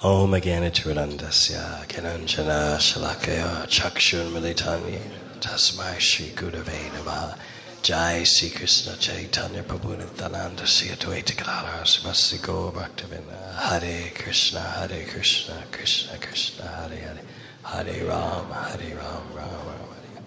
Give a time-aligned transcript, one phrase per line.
[0.00, 5.00] Om Agyanatiranandasya Kananjana Shalakaya Chakshurmilitani
[5.40, 7.36] Tasmai Shri Gurave Namaha.
[7.82, 13.56] Jai Sri Krishna Chaitanya Prabhu Nityananda Sri Advaita Gadadhar Srimati Gaur Bhaktivinoda.
[13.56, 17.20] Hare Krishna Hare Krishna Krishna Krishna Hare Hare.
[17.64, 20.22] Hare Ram Hare Ram Ram Ram Hare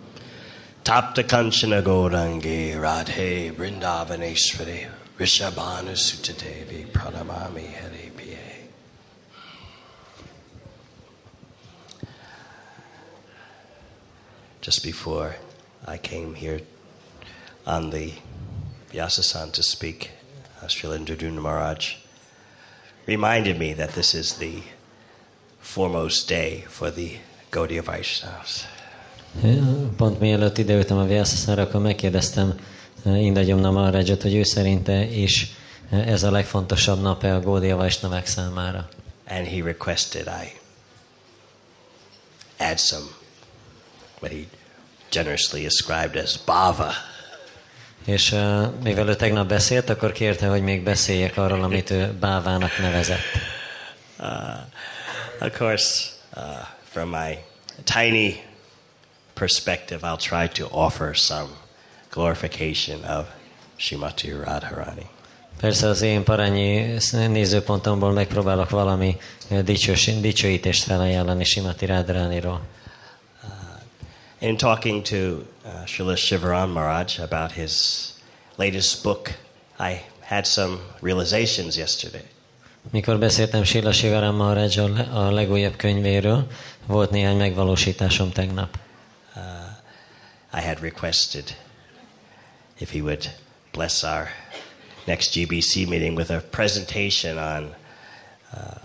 [0.83, 7.67] Tapta Kanchana Gaurangi Radhe Vrindavaneshwari Rishabhanu Sutadevi Pranamami
[14.61, 15.35] Just before
[15.87, 16.61] I came here
[17.65, 18.11] on the
[18.91, 20.11] Vyasasan to speak,
[20.67, 21.95] Srila Indraduna Maharaj
[23.07, 24.61] reminded me that this is the
[25.59, 27.17] foremost day for the
[27.49, 28.67] Gaudiya Vaishnavas.
[29.97, 32.59] Pont mielőtt ideültem a Vyasa akkor megkérdeztem
[33.05, 35.51] eh, Indagyom Namarajot, hogy ő szerinte is
[35.89, 38.89] eh, ez a legfontosabb nap-e a Gódia Vaisnavák számára.
[39.27, 40.59] And he requested I
[42.63, 43.05] add some,
[44.21, 44.47] what he
[45.09, 46.93] generously ascribed as bhava.
[48.05, 52.77] És uh, mivel ő tegnap beszélt, akkor kérte, hogy még beszéljek arról, amit ő bávának
[52.77, 53.25] nevezett.
[54.19, 56.43] Uh, of course, uh,
[56.91, 57.37] from my
[57.83, 58.43] tiny
[59.33, 61.49] perspective, I'll try to offer some
[62.09, 63.25] glorification of
[63.75, 65.09] Shrimati Radharani.
[65.59, 72.61] Persze az én parányi nézőpontomból megpróbálok valami eh, dicsős, dicsőítést felajánlani Simati Radharaniról.
[74.41, 78.13] In talking to uh, Srila Shivaran Maharaj about his
[78.57, 79.33] latest book,
[79.77, 82.23] I had some realizations yesterday.
[82.91, 86.47] Mikor beszéltem Sila Sivaram Maharajjal a legújabb könyvéről,
[86.85, 88.79] volt néhány megvalósításom tegnap.
[89.35, 89.41] Uh,
[90.53, 91.55] I had requested
[92.77, 93.29] if he would
[93.71, 94.27] bless our
[95.05, 97.75] next GBC meeting with a presentation on
[98.53, 98.79] uh,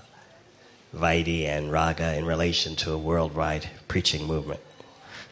[1.01, 4.61] Vaidi and Raga in relation to a worldwide preaching movement.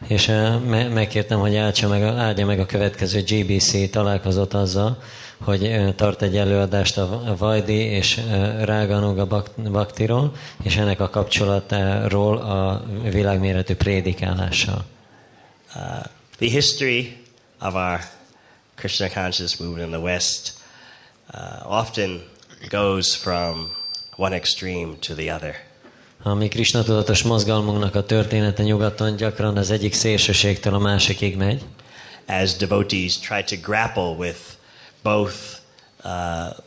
[0.07, 0.25] És
[0.65, 5.01] me- megkértem, hogy áldja meg, áldja meg a következő GBC találkozót azzal,
[5.43, 8.21] hogy tart egy előadást a Vajdi és
[8.61, 10.33] Ráganuga Bak- Baktiról,
[10.63, 14.85] és ennek a kapcsolatáról a világméretű prédikálással.
[15.75, 15.81] Uh,
[16.37, 17.17] the history
[17.59, 17.99] of our
[18.75, 20.53] Krishna conscious movement in the West
[21.33, 22.23] uh, often
[22.69, 23.71] goes from
[24.15, 25.55] one extreme to the other.
[26.27, 31.63] A mi Krishna tudatos mozgalmunknak a története nyugaton gyakran az egyik szélsőségtől a másikig megy.
[32.27, 34.39] As devotees try to grapple with
[35.03, 35.35] both
[36.03, 36.11] uh,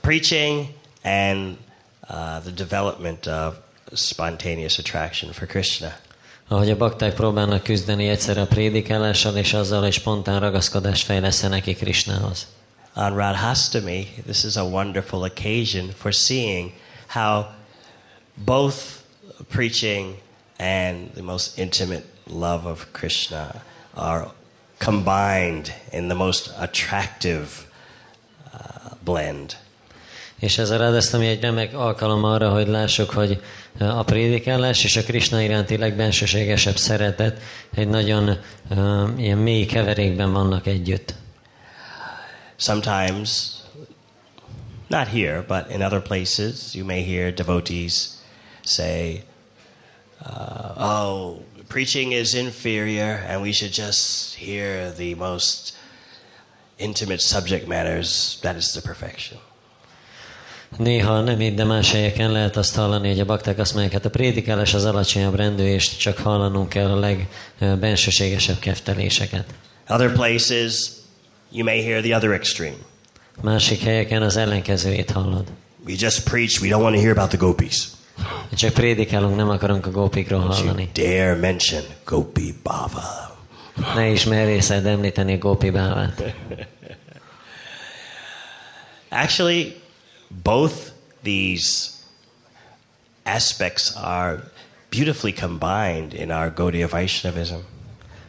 [0.01, 0.67] preaching
[1.03, 1.57] and
[2.09, 3.55] uh, the development of
[3.95, 5.93] spontaneous attraction for Krishna.
[6.49, 11.75] Ahogy a bakták próbálnak küzdeni egyszerre a prédikálással és azzal, hogy spontán ragaszkodást fejlesz neki
[11.75, 12.47] Krishnához.
[12.95, 16.73] On Radhastami, this is a wonderful occasion for seeing
[17.07, 17.45] how
[18.45, 18.98] both
[19.45, 20.17] preaching
[20.59, 23.63] and the most intimate love of Krishna
[23.95, 24.31] are
[24.79, 27.49] combined in the most attractive
[28.53, 29.57] uh, blend.
[30.39, 33.43] És ez a Radhastami egy remek alkalom arra, hogy lássuk, hogy
[33.79, 37.41] a prédikálás és a Krishna iránti legbensőségesebb szeretet
[37.75, 38.39] egy nagyon
[38.71, 41.15] uh, ilyen mély keverékben vannak együtt.
[42.57, 43.49] Sometimes,
[44.87, 48.18] not here, but in other places, you may hear devotees
[48.69, 49.25] say,
[50.25, 55.77] uh, oh, preaching is inferior and we should just hear the most
[56.79, 58.39] intimate subject matters.
[58.43, 59.39] That is the perfection.
[60.77, 64.05] Néha nem így, de más helyeken lehet azt hallani, hogy a bakták azt mondják, hát
[64.05, 67.17] a prédikálás az alacsonyabb rendű, és csak hallanunk kell a
[67.59, 69.45] legbensőségesebb kefteléseket.
[69.89, 70.89] Other places,
[71.51, 72.77] you may hear the other extreme.
[73.43, 75.45] Másik helyeken az ellenkezőjét hallod.
[75.87, 77.89] We just preach, we don't want to hear about the gopis.
[78.55, 80.91] Csak prédikálunk, nem akarunk a gópikról hallani.
[80.93, 83.37] dare mention Gopi Bhava.
[83.95, 86.35] Ne is merészed említeni a gópi bávát.
[89.09, 89.77] Actually,
[90.43, 90.75] both
[91.23, 91.91] these
[93.25, 94.51] aspects are
[94.91, 97.55] beautifully combined in our Gaudiya Vaishnavism.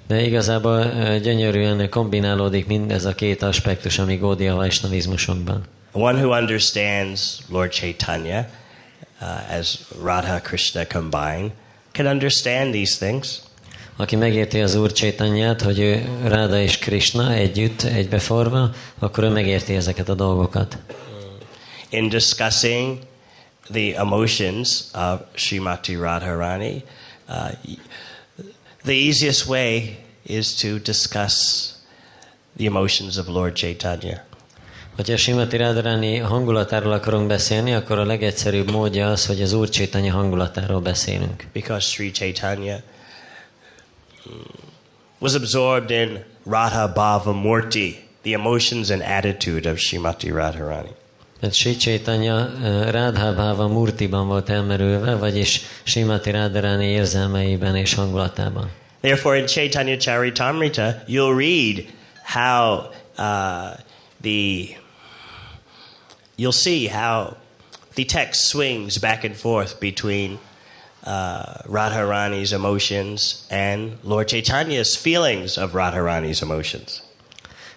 [0.08, 0.86] De igazából
[1.19, 5.64] gyönyörűen kombinálódik mindez a két aspektus, ami Gódia Vaisnavizmusunkban.
[5.92, 8.50] One who understands Lord Chaitanya
[9.21, 11.51] uh, as Radha Krishna combined
[11.92, 13.42] can understand these things.
[13.95, 19.75] Aki megérti az Úr Csaitanyát, hogy ő Ráda és Krishna együtt, egybeforva, akkor ő megérti
[19.75, 20.77] ezeket a dolgokat.
[21.89, 23.00] In discussing
[23.71, 26.83] the emotions of Srimati Radharani,
[27.27, 27.51] uh,
[28.83, 31.68] the easiest way is to discuss
[32.57, 34.29] the emotions of Lord Chaitanya.
[35.00, 40.13] Hogyha Simati Radharani hangulatáról akarunk beszélni, akkor a legegyszerűbb módja az, hogy az Úr Csétanya
[40.13, 41.44] hangulatáról beszélünk.
[41.54, 42.75] Because Sri Chaitanya
[44.30, 44.40] mm,
[45.19, 50.90] was absorbed in Radha Bhava Murti, the emotions and attitude of Srimati Radharani.
[51.40, 58.69] Mert Sri Chaitanya eh, Radhabhava Murtiban volt elmerülve, vagyis Simati Radharani érzelmeiben és hangulatában.
[59.02, 61.86] Therefore, in Chaitanya Charitamrita, you'll read
[62.24, 62.80] how
[63.18, 63.80] uh,
[64.22, 64.79] the
[66.40, 67.36] you'll see how
[67.96, 70.40] the text swings back and forth between
[71.04, 77.02] uh, Radharani's emotions and Lord Chaitanya's feelings of Radharani's emotions.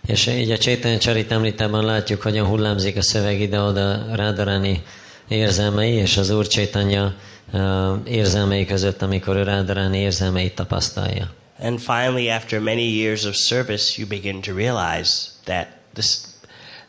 [0.06, 4.82] És így a Csétanya Csaritamritában látjuk, hogyan hullámzik a szöveg ide-oda Rádarani
[5.28, 7.14] érzelmei és az Úr Csétanya
[7.52, 11.30] uh, érzelmei között, amikor ő Rádarani érzelmeit tapasztalja.
[11.60, 16.20] And finally, after many years of service, you begin to realize that this,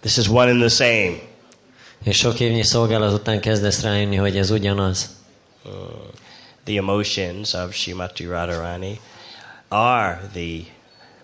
[0.02, 1.32] this is one and the same.
[2.03, 5.09] És sok évnyi szolgálat után kezdesz rájönni, hogy ez ugyanaz.
[5.65, 5.71] Uh,
[6.63, 9.00] the emotions of Srimati Radharani
[9.69, 10.59] are the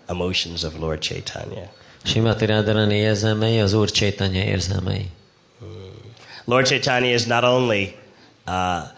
[0.06, 1.70] emotions of Lord Chaitanya.
[2.02, 5.10] Simati Radharani érzelmei az Úr Csétanya érzelmei.
[6.44, 7.94] Lord Chaitanya is not only
[8.46, 8.88] uh,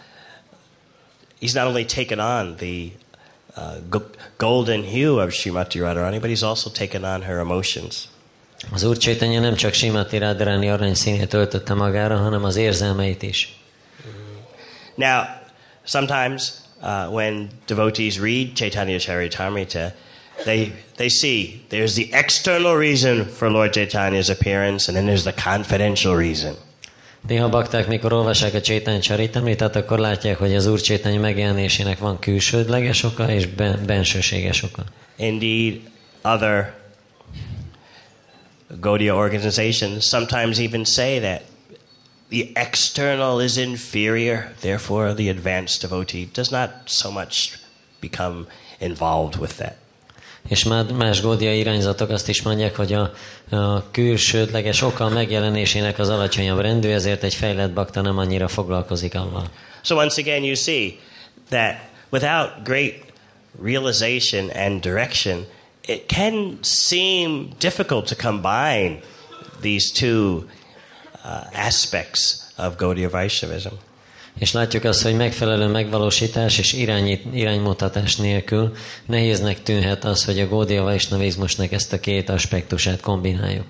[1.41, 2.91] he's not only taken on the
[3.57, 3.99] uh,
[4.37, 8.07] golden hue of Srimati Radharani, but he's also taken on her emotions.
[8.71, 13.57] Az Úr Csétanya nem csak Simati Radharani aranyszínét öltötte magára, hanem az érzelmeit is.
[14.95, 15.21] Now,
[15.83, 16.51] sometimes
[16.81, 19.93] uh, when devotees read Chaitanya Charitamrita,
[20.43, 25.51] they they see there's the external reason for Lord Chaitanya's appearance, and then there's the
[25.51, 26.55] confidential reason.
[27.27, 32.19] Néha bakták, mikor olvassák a Csétany Csaritamritát, akkor látják, hogy az Úr Csétany megjelenésének van
[32.19, 34.83] külsődleges oka és ben- bensőséges oka.
[35.15, 35.79] Indeed,
[36.23, 36.73] other
[38.79, 41.41] Gaudiya organizations sometimes even say that
[42.29, 47.57] the external is inferior, therefore the advanced devotee does not so much
[48.01, 48.47] become
[48.79, 49.75] involved with that.
[50.49, 53.13] És már más gódia irányzatok azt is mondják, hogy a,
[53.49, 59.49] a külsődleges oka megjelenésének az alacsonyabb rendű, ezért egy fejlett bakta nem annyira foglalkozik avval.
[59.81, 60.99] So once again, you see
[61.49, 61.75] that
[62.09, 62.93] without great
[63.63, 65.45] realization and direction,
[65.87, 69.01] it can seem difficult to combine
[69.61, 70.47] these two
[71.23, 73.73] uh, aspects of Gaudiya Vaishnavism.
[74.39, 78.75] És látjuk azt, hogy megfelelő megvalósítás és irányít, iránymutatás nélkül
[79.05, 83.65] nehéznek tűnhet az, hogy a Gódia Vaisnavizmusnak ezt a két aspektusát kombináljuk.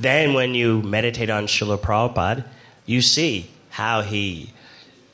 [0.00, 2.44] Then, when you meditate on Srila Prabhupada,
[2.84, 4.52] you see how he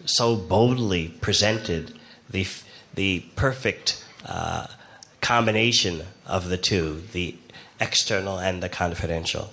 [0.04, 1.92] so boldly presented
[2.32, 2.44] the,
[2.94, 4.64] the perfect uh,
[5.20, 7.34] combination of the two, the
[7.78, 9.48] external and the confidential.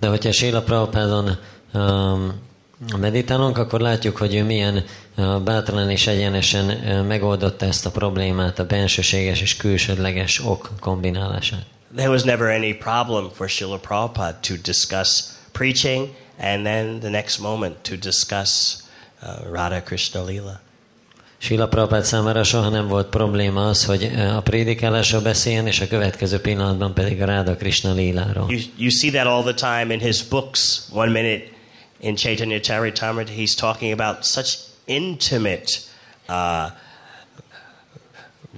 [0.00, 1.38] De hogyha Sila Prabhupádon
[1.74, 2.40] um,
[2.98, 4.84] meditálunk, akkor látjuk, hogy ő milyen
[5.16, 11.66] uh, bátran és egyenesen uh, megoldotta ezt a problémát, a bensőséges és külsődleges ok kombinálását.
[11.94, 17.38] There was never any problem for Srila Prabhupada to discuss preaching and then the next
[17.38, 18.82] moment to discuss
[19.22, 20.60] uh, Radha Krishna Lila.
[21.46, 25.86] Sila Prabhupád számára soha nem volt probléma az, hogy uh, a prédikálásról beszéljen, és a
[25.86, 28.46] következő pillanatban pedig a Ráda Krishna Líláról.
[28.48, 30.82] You, you see that all the time in his books.
[30.92, 31.44] One minute
[32.00, 35.64] in Chaitanya Charitamrita, he's talking about such intimate
[36.28, 36.70] uh,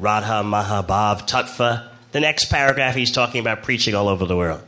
[0.01, 1.83] Radha Mahabhav Tattva.
[2.11, 4.61] The next paragraph, he's talking about preaching all over the world.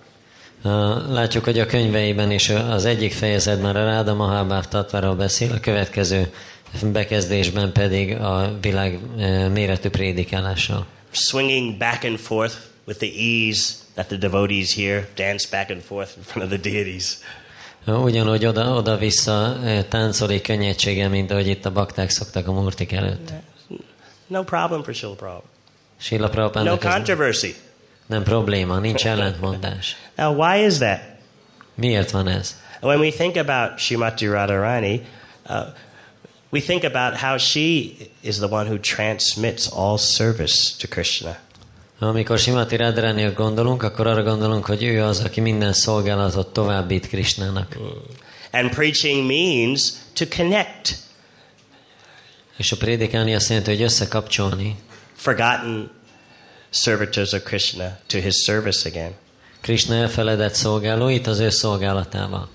[1.09, 6.33] Látjuk, hogy a könyveiben is az egyik fejezetben a Ráda Mahabháv Tatváról beszél, a következő
[6.93, 10.87] bekezdésben pedig a világ uh, méretű prédikálásról.
[11.11, 16.11] Swinging back and forth with the ease that the devotees here dance back and forth
[16.17, 17.19] in front of the deities.
[17.87, 23.31] Ugyanúgy oda- oda-vissza uh, táncoli könnyedsége, mint ahogy itt a bakták szoktak a murtik előtt.
[24.27, 25.45] No problem for Srila Prabhupada.
[25.99, 27.55] Sila No Prabhupádnak ez controversy.
[28.07, 29.97] nem probléma, nincs ellentmondás.
[30.17, 31.01] Now, why is that?
[31.75, 32.57] Miért van ez?
[32.81, 35.07] When we think about Shrimati Radharani,
[35.49, 35.57] uh,
[36.53, 41.39] we think about how she is the one who transmits all service to Krishna.
[41.99, 47.77] Amikor Simati Radharaniak gondolunk, akkor arra gondolunk, hogy ő az, aki minden szolgálatot továbbít Krishnának.
[48.53, 51.09] And preaching means to connect
[52.57, 54.77] És a prédikálni azt jelenti, hogy összekapcsolni
[55.15, 55.91] forgotten
[56.71, 59.15] servitors of Krishna to his service again.
[59.61, 62.49] Krishna elfeledett szolgálóit az ő szolgálatával.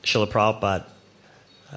[0.00, 0.86] Srila Prabhupada,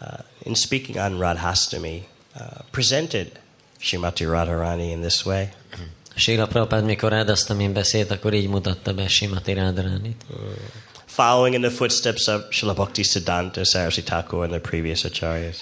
[0.01, 2.03] uh, in speaking on Radhastami,
[2.39, 3.39] uh, presented
[3.79, 5.49] Shrimati Radharani in this way.
[6.15, 10.25] Sila Prabhupád, mikor Rádasztamin beszélt, akkor így mutatta be Simati Radharánit.
[11.05, 15.57] Following in the footsteps of Srila Bhakti Siddhanta Saraswati Thakur and the previous acharyas.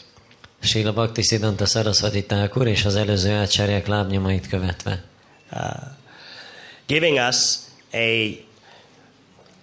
[0.62, 5.04] Sila Bhakti Siddhanta Sarasvati Thakur és az előző ácsárják lábnyomait követve.
[5.52, 5.60] Uh,
[6.88, 7.58] giving us
[7.94, 8.38] a,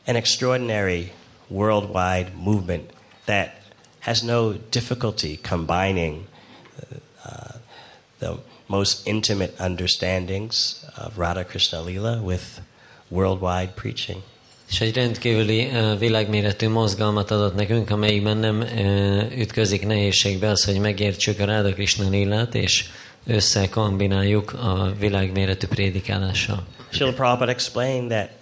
[0.06, 1.12] an extraordinary
[1.48, 2.92] worldwide movement
[3.24, 3.57] that
[4.00, 6.26] has no difficulty combining
[7.24, 7.58] uh,
[8.18, 8.32] the
[8.66, 12.60] most intimate understandings of Radha Krishna Lila with
[13.08, 14.22] worldwide preaching.
[14.70, 20.78] És egy rendkívüli uh, világméretű mozgalmat adott nekünk, amelyikben nem uh, ütközik nehézségbe az, hogy
[20.80, 22.84] megértsük a Ráda Krishna lilát, és
[23.26, 26.66] összekombináljuk a világméretű prédikálással.
[26.90, 28.37] Srila Prabhupada explained that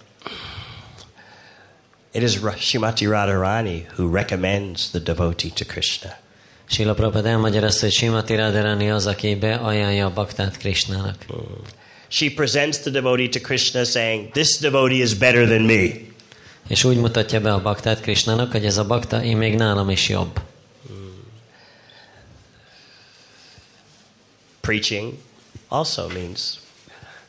[2.17, 6.15] it is Shrimati Radharani who recommends the devotee to Krishna.
[6.65, 11.25] Sila Prabhupada elmagyarázta, hogy Simati Radharani az, aki beajánlja a baktát Krishnának.
[12.07, 15.89] She presents the devotee to Krishna saying, This devotee is better than me.
[16.67, 20.09] És úgy mutatja be a baktát Krishnának, hogy ez a bakta én még nálam is
[20.09, 20.41] jobb.
[24.61, 25.13] Preaching
[25.67, 26.59] also means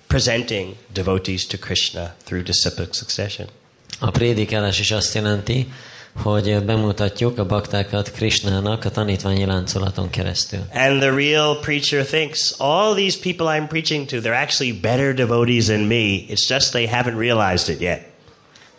[0.07, 3.49] presenting devotees to Krishna through disciplic succession.
[3.99, 5.69] A prédikálás is azt jelenti,
[6.23, 10.61] hogy bemutatjuk a baktákat Krishnának a tanítványi láncolaton keresztül.
[10.73, 15.65] And the real preacher thinks all these people I'm preaching to, they're actually better devotees
[15.65, 16.25] than me.
[16.29, 18.01] It's just they haven't realized it yet.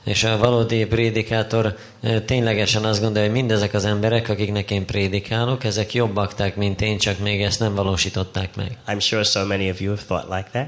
[0.04, 5.64] És a valódi prédikátor eh, ténylegesen azt gondolja, hogy mindezek az emberek, akiknek én prédikálok,
[5.64, 8.78] ezek jobb bakták, mint én, csak még ezt nem valósították meg.
[8.88, 10.68] I'm sure so many of you have thought like that.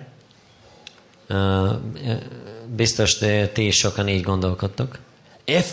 [2.75, 3.17] Biztos
[3.53, 4.97] ti is sokan így gondolkodtok.
[5.45, 5.65] If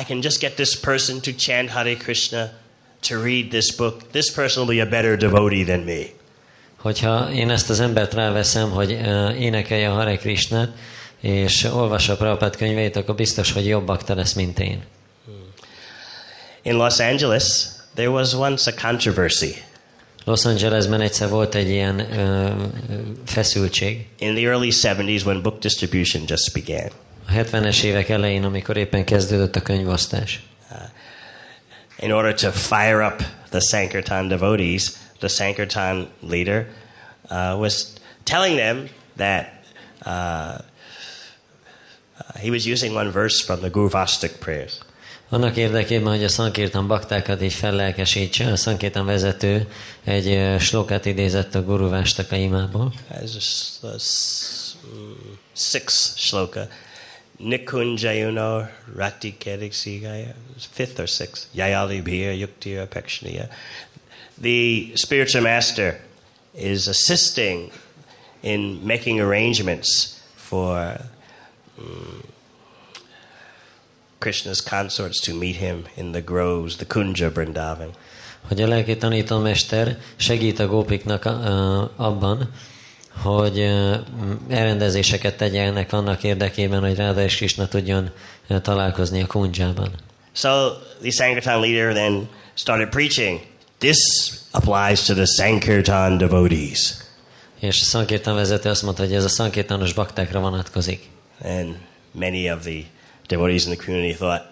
[0.00, 2.50] I can just get this person to chant Hare Krishna,
[3.08, 6.02] to read this book, this person will be a better devotee than me.
[6.76, 8.90] Hogyha én ezt az embert ráveszem, hogy
[9.38, 10.68] énekelje a Hare Krishnát,
[11.20, 14.82] és olvassa a Prabhupád könyveit, akkor biztos, hogy jobb bakta lesz, mint én.
[16.62, 17.64] In Los Angeles,
[17.94, 19.54] there was once a controversy.
[20.30, 22.50] Los Angelesben egyszer volt egy ilyen uh,
[23.26, 24.06] feszültség.
[24.18, 26.90] In the early 70s, when book distribution just began,
[27.28, 30.42] A 70-es évek elején, amikor éppen kezdődött a könyvosztás.
[31.98, 36.66] in order to fire up the Sankirtan devotees, the Sankirtan leader
[37.30, 37.94] uh, was
[38.24, 39.64] telling them that
[40.06, 40.10] uh,
[42.18, 44.80] uh, he was using one verse from the Gurvastic prayers.
[45.32, 49.68] Annak érdekében, hogy a Sankirtan baktákat így fellelkesítse, a Sankirtan vezető
[50.04, 52.92] egy slokát idézett a Guru Vástaka imából.
[53.22, 53.34] As
[53.82, 54.76] a a s-
[55.52, 56.68] sixth shloka.
[57.36, 58.62] Nikunjayuno
[58.96, 60.34] rati kedigsigaya.
[60.70, 61.46] Fifth or sixth.
[61.52, 63.48] Yayali bhir yuktira pekshniya.
[64.42, 66.00] The spiritual master
[66.58, 67.70] is assisting
[68.40, 71.00] in making arrangements for
[71.80, 72.20] mm,
[74.20, 77.90] Krishna's consorts to meet him in the groves, the Kunja Vrindavan.
[78.48, 82.50] Hogy a lelki tanítómester segít a gópiknak a- abban,
[83.22, 88.10] hogy m- elrendezéseket tegyenek annak érdekében, hogy Ráda és Krishna tudjon
[88.48, 89.90] ö, találkozni a kundzsában.
[90.32, 90.68] So
[91.00, 93.40] the Sankirtan leader then started preaching.
[93.78, 93.96] This
[94.50, 96.94] applies to the Sankirtan devotees.
[97.60, 101.08] És a Sankirtan vezető azt mondta, hogy ez a Sankirtanos baktákra vonatkozik.
[101.42, 101.76] And
[102.12, 102.82] many of the
[103.30, 104.42] devotees in the community thought,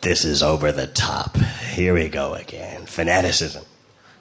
[0.00, 1.36] this is over the top.
[1.76, 2.84] Here we go again.
[2.84, 3.58] Fanaticism.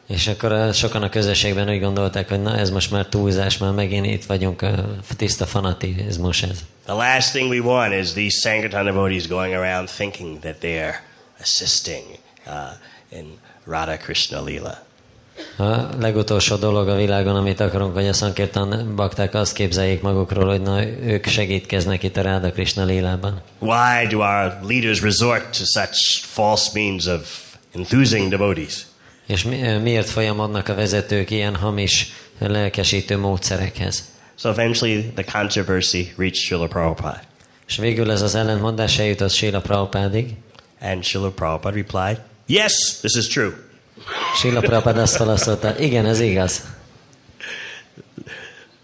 [0.08, 3.72] És akkor ö, sokan a közösségben úgy gondolták, hogy na ez most már túlzás, már
[3.72, 4.74] megint itt vagyunk, ö,
[5.18, 6.60] tiszta fanatizmus ez.
[6.86, 10.96] The last thing we want is these Sankirtan devotees going around thinking that they're
[11.42, 12.04] assisting
[12.48, 14.88] uh, in Radha Krishna Lila.
[15.58, 20.62] A legutolsó dolog a világon, amit akarunk, hogy a Sankirtan bakták azt képzeljék magukról, hogy
[20.62, 23.42] na, ők segítkeznek itt a Ráda Krishna lélában.
[23.60, 27.40] Why do our leaders resort to such false means of
[27.76, 28.86] enthusing devotees?
[29.28, 34.04] És mi, miért folyamodnak a vezetők ilyen hamis, lelkesítő módszerekhez?
[34.36, 37.22] So eventually the controversy reached Srila Prabhupada.
[37.68, 40.34] És végül ez az ellentmondás eljutott Sila Prabhupádig.
[40.82, 43.54] And Srila Prabhupada replied, Yes, this is true.
[44.36, 46.64] Sila Prabhupád azt válaszolta, igen, ez igaz.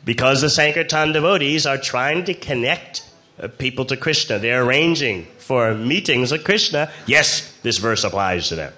[0.05, 3.03] Because the Sankirtan devotees are trying to connect
[3.37, 4.37] uh, people to Krishna.
[4.37, 6.89] They're arranging for meetings with Krishna.
[7.05, 8.71] Yes, this verse applies to them.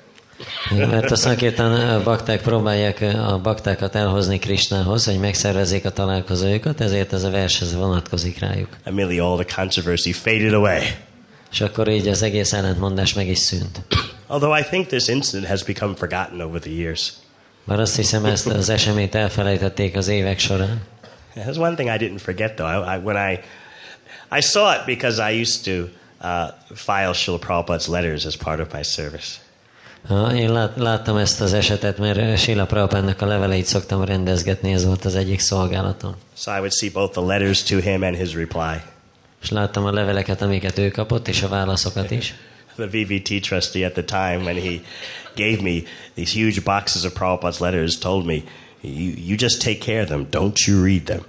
[0.89, 7.23] Mert a Sankirtan bakták próbálják a baktákat elhozni Krishnához, hogy megszervezzék a találkozójukat, ezért ez
[7.23, 8.69] a vershez vonatkozik rájuk.
[8.85, 10.81] Immediately all the controversy faded away.
[11.51, 13.81] És akkor így az egész ellentmondás meg is szűnt.
[14.27, 17.13] Although I think this incident has become forgotten over the years.
[17.63, 20.81] Bár azt hiszem, ezt az eseményt elfelejtették az évek során.
[21.35, 22.71] There's one thing I didn't forget though.
[22.71, 23.39] I, I, when I
[24.31, 25.89] I saw it because I used to
[26.21, 29.37] uh, file Srila Prabhupada's letters as part of my service.
[30.07, 34.85] Ha, Én lát, láttam ezt az esetet, mert Sila Prabhupádnak a leveleit szoktam rendezgetni, ez
[34.85, 36.15] volt az egyik szolgálatom.
[36.37, 38.81] So I would see both the letters to him and his reply.
[39.41, 42.35] És láttam a leveleket, amiket ő kapott, és a válaszokat is.
[42.77, 44.81] The VVT trustee at the time, when he
[45.35, 45.83] gave me
[46.15, 48.43] these huge boxes of Prabhupada's letters, told me,
[48.81, 51.21] you, you just take care of them, don't you read them.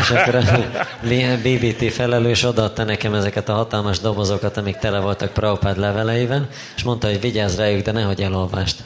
[0.00, 5.78] És akkor a BBT felelős odaadta nekem ezeket a hatalmas dobozokat, amik tele voltak Prabhupád
[5.78, 8.82] leveleiben, és mondta, hogy vigyázz rájuk, de nehogy elolvast.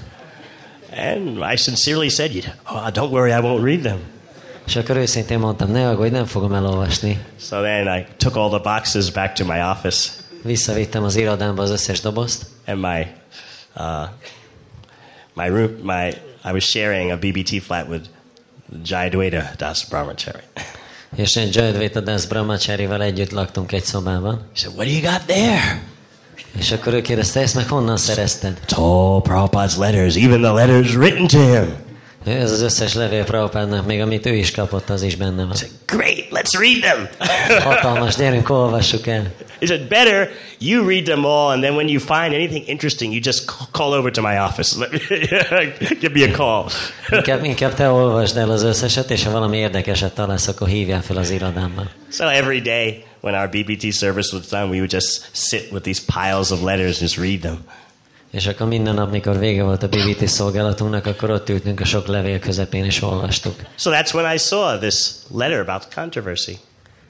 [0.96, 3.98] And I sincerely said, "You- oh, don't worry, I won't read them.
[4.66, 7.18] És akkor őszintén mondtam, ne aggódj, nem fogom elolvasni.
[7.40, 10.08] So then I took all the boxes back to my office,
[10.46, 13.06] Visszavittem az irodámba az összes dobozt, and my
[13.76, 14.08] uh,
[15.34, 16.08] my room, my
[16.44, 18.04] I was sharing a BBT flat with
[18.84, 20.42] Jayadwaita Das Brahmachari.
[21.16, 24.34] és én Jayadvaita Das Brahmacharival együtt laktunk egy szobában.
[24.34, 25.82] He said, "What do you got there?"
[26.58, 28.58] És akkor ő kérdezte, ezt meg honnan szerezted?
[28.68, 31.74] All Prabhupada's letters, even the letters written to him.
[32.24, 35.56] Ez az összes levél Prabhupádnak, még amit ő is kapott, az is benne van.
[35.86, 37.08] "Great, let's read them."
[37.62, 39.32] Hatalmas, gyerünk, olvassuk el.
[39.60, 43.20] He said, "Better you read them all, and then when you find anything interesting, you
[43.20, 44.78] just call over to my office.
[44.78, 44.98] Let me-
[46.00, 46.70] Give me a call."
[47.10, 51.16] Inkább, inkább te olvasd el az összeset, és ha valami érdekeset találsz, akkor hívjál fel
[51.16, 51.90] az irodámban.
[52.10, 56.02] So every day when our BBT service was done, we would just sit with these
[56.20, 57.58] piles of letters and just read them.
[58.30, 62.06] És akkor minden nap, mikor vége volt a BBT szolgálatunknak, akkor ott ültünk a sok
[62.06, 63.54] levél közepén, és olvastuk.
[63.76, 64.94] So that's when I saw this
[65.34, 66.56] letter about controversy.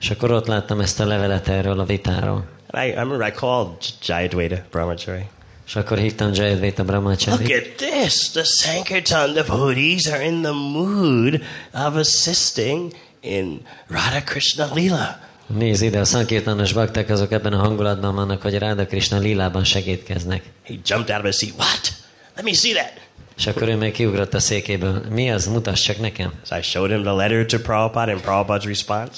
[0.01, 2.45] És akkor ott láttam ezt a levelet erről a vitáról.
[2.71, 5.25] And I, I remember I called J- Jayadwaita Brahmachari.
[5.67, 7.43] És akkor hívtam Jayadvaita Brahmachari.
[7.45, 8.31] Look at this.
[8.31, 15.19] The Sankirtan devotees are in the mood of assisting in Radha Krishna Lila.
[15.47, 20.43] Nézd ide, a szankirtanos bakták azok ebben a hangulatban vannak, hogy Ráda Krishna lilában segítkeznek.
[20.63, 21.55] He jumped out of his seat.
[21.59, 21.93] What?
[22.37, 22.93] Let me see that.
[23.37, 25.03] És akkor ő még kiugrott a székéből.
[25.11, 25.47] Mi az?
[25.47, 26.33] Mutass csak nekem.
[26.49, 29.13] So I showed him the letter to Prabhupada and Prabhupada's response.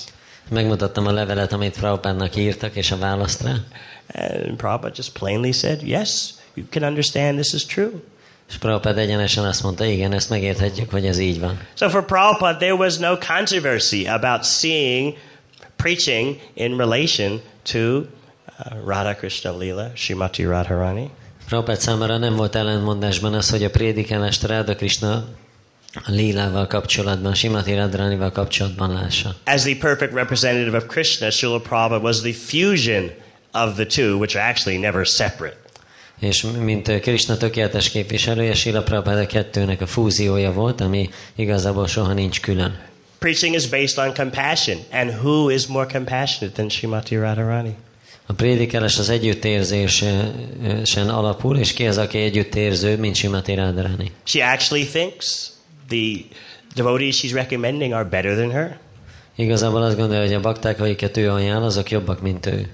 [0.49, 3.55] Megmutattam a levelet, amit Prabhupádnak írtak, és a választ rá.
[4.15, 7.91] And Prabhupada just plainly said, Yes, you can understand this is true.
[8.49, 11.61] És Prabhupád egyenesen azt mondta, igen, ezt megérthetjük, hogy ez így van.
[11.75, 15.15] So for Prabhupada, there was no controversy about seeing
[15.77, 18.05] preaching in relation to uh,
[18.87, 21.11] Radha Krishna Lila, Srimati Radharani.
[21.49, 25.25] Prabhupád számára nem volt ellentmondásban az, hogy a prédikálást Ráda Krishna
[25.95, 29.37] a lilával kapcsolatban, Simati Radharanival kapcsolatban lássa.
[29.45, 33.11] As the perfect representative of Krishna, Srila Prabhupada was the fusion
[33.53, 35.57] of the two, which are actually never separate.
[36.21, 42.41] És mint Krishna tökéletes képviselője, Sila Prabhupada kettőnek a fúziója volt, ami igazából soha nincs
[42.41, 42.79] külön.
[43.19, 47.77] Preaching is based on compassion, and who is more compassionate than Srimati Radharani?
[48.27, 54.13] A prédikálás az együttérzésen alapul, és ki az, aki együttérző, mint Simati Radharani.
[54.25, 55.51] She actually thinks
[55.89, 56.25] the
[56.75, 58.79] devotees she's recommending are better than her.
[59.35, 62.69] Igazából azt gondolja, hogy a bakták, akiket ő ajánl, azok jobbak, mint ő.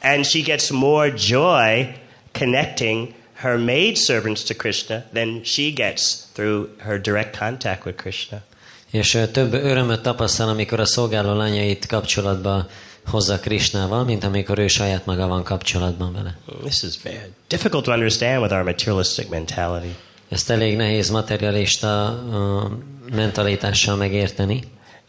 [0.00, 1.94] And she gets more joy
[2.32, 8.42] connecting her maid servants to Krishna than she gets through her direct contact with Krishna.
[8.90, 12.66] És több örömöt tapasztal, amikor a szolgáló lányait kapcsolatba
[13.06, 16.36] hozza Krishnával, mint amikor ő saját maga van kapcsolatban vele.
[16.62, 19.94] This is very difficult to understand with our materialistic mentality.
[20.32, 22.70] Ezt elég nehéz materialista uh,
[23.14, 24.60] mentalitással megérteni.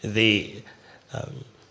[0.01, 0.41] The
[1.13, 1.21] um,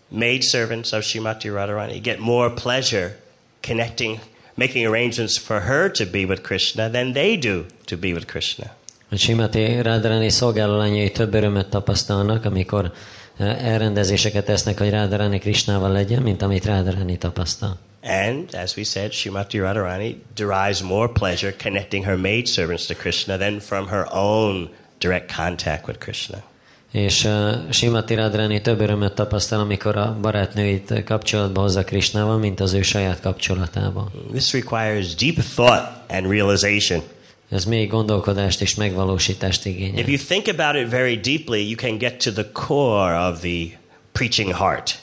[0.07, 3.19] maid servants of Srimati Radharani get more pleasure
[3.67, 4.19] connecting,
[4.53, 8.65] making arrangements for her to be with Krishna than they do to be with Krishna.
[9.09, 12.93] A Simati Radharani szolgálólányai több örömöt tapasztalnak, amikor
[13.37, 17.77] elrendezéseket tesznek, hogy Radharani Krishnával legyen, mint amit Radharani tapasztal.
[18.03, 23.37] And as we said, Srimati Radharani derives more pleasure connecting her maid servants to Krishna
[23.37, 26.43] than from her own direct contact with Krishna.
[26.91, 32.73] És uh, Simati Radharani több örömöt tapasztal, amikor a barátnőit kapcsolatba hozza Krishnával, mint az
[32.73, 34.11] ő saját kapcsolatában.
[34.31, 37.01] This requires deep thought and realization.
[37.49, 39.97] Ez még gondolkodást és megvalósítást igényel.
[39.97, 43.65] If you think about it very deeply, you can get to the core of the
[44.11, 45.02] preaching heart.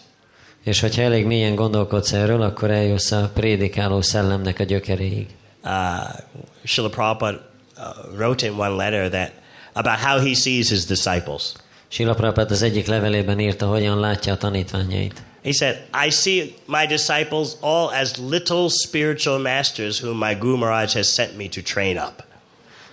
[0.64, 5.26] És hogyha elég mélyen gondolkodsz erről, akkor eljussz a prédikáló szellemnek a gyökeréig.
[5.64, 5.70] Uh,
[6.64, 7.40] Srila Prabhupada
[7.76, 9.32] uh, wrote in one letter that
[9.72, 11.52] about how he sees his disciples.
[11.88, 15.22] Sila Prabhupada az egyik levelében írta, hogyan látja a tanítványait.
[15.42, 20.92] He said, I see my disciples all as little spiritual masters whom my Guru Maharaj
[20.92, 22.24] has sent me to train up.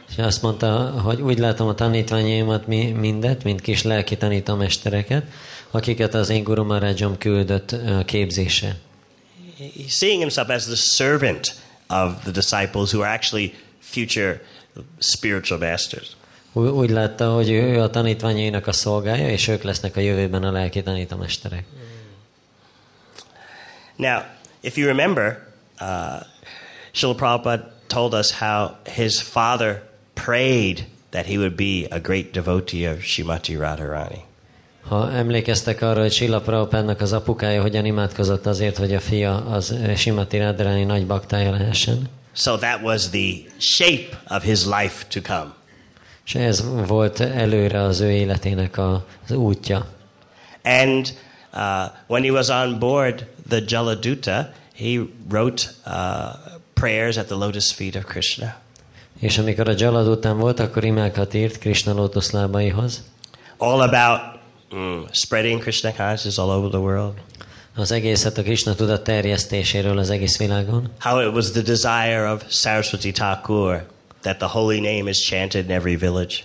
[0.10, 5.24] És azt mondta, hogy úgy látom a tanítványaimat mi, mindet, mint kis lelki tanítómestereket,
[5.72, 7.76] akiket az én Guru Maharajom küldött
[8.06, 8.76] képzésre.
[9.60, 11.56] He's seeing himself as the servant
[11.90, 14.42] of the disciples who are actually future
[15.00, 16.16] spiritual masters.
[16.54, 20.52] Úgy, látta, hogy ő ő a tanítványainak a szolgája, és ők lesznek a jövőben a
[20.52, 21.64] lelki tanítómesterek.
[23.96, 24.22] Now,
[24.62, 25.48] if you remember,
[25.80, 26.22] uh,
[26.92, 29.82] Srila Prabhupada told us how his father
[30.14, 34.27] prayed that he would be a great devotee of Shrimati Radharani.
[34.88, 39.72] Ha emlékeztek arra, hogy Silla Prabhupádnak az apukája hogyan imádkozott azért, hogy a fia az
[39.72, 45.22] ö, Simati Radharani nagy baktája lehessen, So that was the shape of his life to
[45.22, 45.56] come.
[46.26, 49.86] és ez volt előre az ő életének a, az útja.
[50.64, 51.14] And
[51.54, 51.60] uh,
[52.08, 55.94] when he was on board the Jaladuta, he wrote uh,
[56.74, 58.56] prayers at the lotus feet of Krishna.
[59.20, 63.04] És amikor a Jalad után volt, akkor imákat írt Krishna lótuszlábaihoz.
[63.58, 64.37] All about
[64.76, 67.14] mm, spreading Krishna consciousness all over the world.
[67.76, 70.92] Az egészet a Krishna tudat terjesztéséről az egész világon.
[71.00, 73.86] How it was the desire of Saraswati Thakur
[74.22, 76.36] that the holy name is chanted in every village.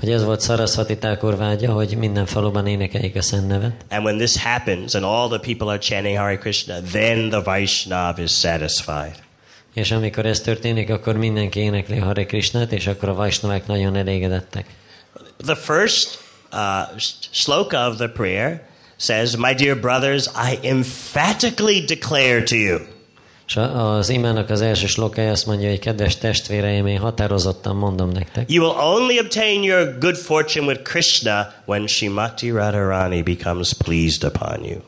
[0.00, 3.84] Hogy ez volt Sarasvati Thakur vágya, hogy minden faluban énekeljék a szent nevet.
[3.90, 8.18] And when this happens and all the people are chanting Hare Krishna, then the Vaishnav
[8.18, 9.14] is satisfied.
[9.74, 14.66] És amikor ez történik, akkor mindenki énekli Hare Krishnát, és akkor a Vaisnavák nagyon elégedettek.
[15.36, 16.18] The first
[16.56, 16.98] uh,
[17.32, 18.60] shloka of the prayer
[18.96, 22.80] says, My dear brothers, I emphatically declare to you.
[23.46, 28.50] És az imának az első slokája azt mondja, hogy kedves testvéreim, én határozottan mondom nektek,
[28.50, 34.64] You will only obtain your good fortune with Krishna when Shrimati Radharani becomes pleased upon
[34.64, 34.80] you.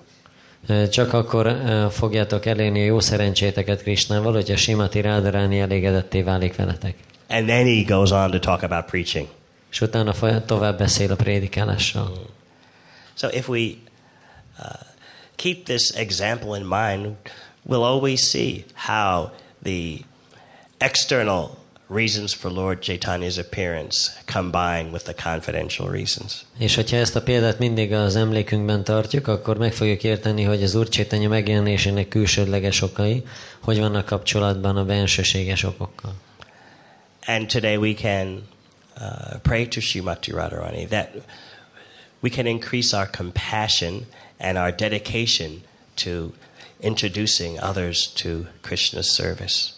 [0.90, 1.56] Csak akkor
[1.90, 6.94] fogjátok elérni a jó szerencséteket Krishnával, hogyha Simati Rádaráni elégedetté válik veletek.
[7.28, 9.28] And then he goes on to talk about preaching.
[9.70, 12.26] És utána foly- tovább beszél a prédikálással.
[13.14, 13.60] So if we
[14.58, 14.86] uh,
[15.36, 17.16] keep this example in mind,
[17.68, 19.30] we'll always see how
[19.62, 19.98] the
[20.78, 21.56] external
[21.88, 26.44] reasons for Lord Chaitanya's appearance combine with the confidential reasons.
[26.58, 30.74] És hogyha ezt a példát mindig az emlékünkben tartjuk, akkor meg fogjuk érteni, hogy az
[30.74, 33.22] Úr Csétanya megjelenésének külsődleges okai,
[33.60, 36.14] hogy vannak kapcsolatban a bensőséges okokkal.
[37.26, 38.48] And today we can
[39.00, 41.10] uh, pray to Srimati Radharani that
[42.20, 44.06] we can increase our compassion
[44.38, 45.62] and our dedication
[45.96, 46.32] to
[46.80, 49.72] introducing others to Krishna's service.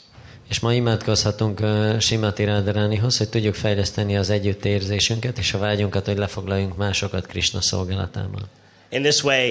[0.48, 6.16] És ma imádkozhatunk uh, Simati Rádaránihoz, hogy tudjuk fejleszteni az együttérzésünket és a vágyunkat, hogy
[6.18, 8.42] lefoglaljunk másokat Krishna szolgálatában.
[8.88, 9.50] In this way,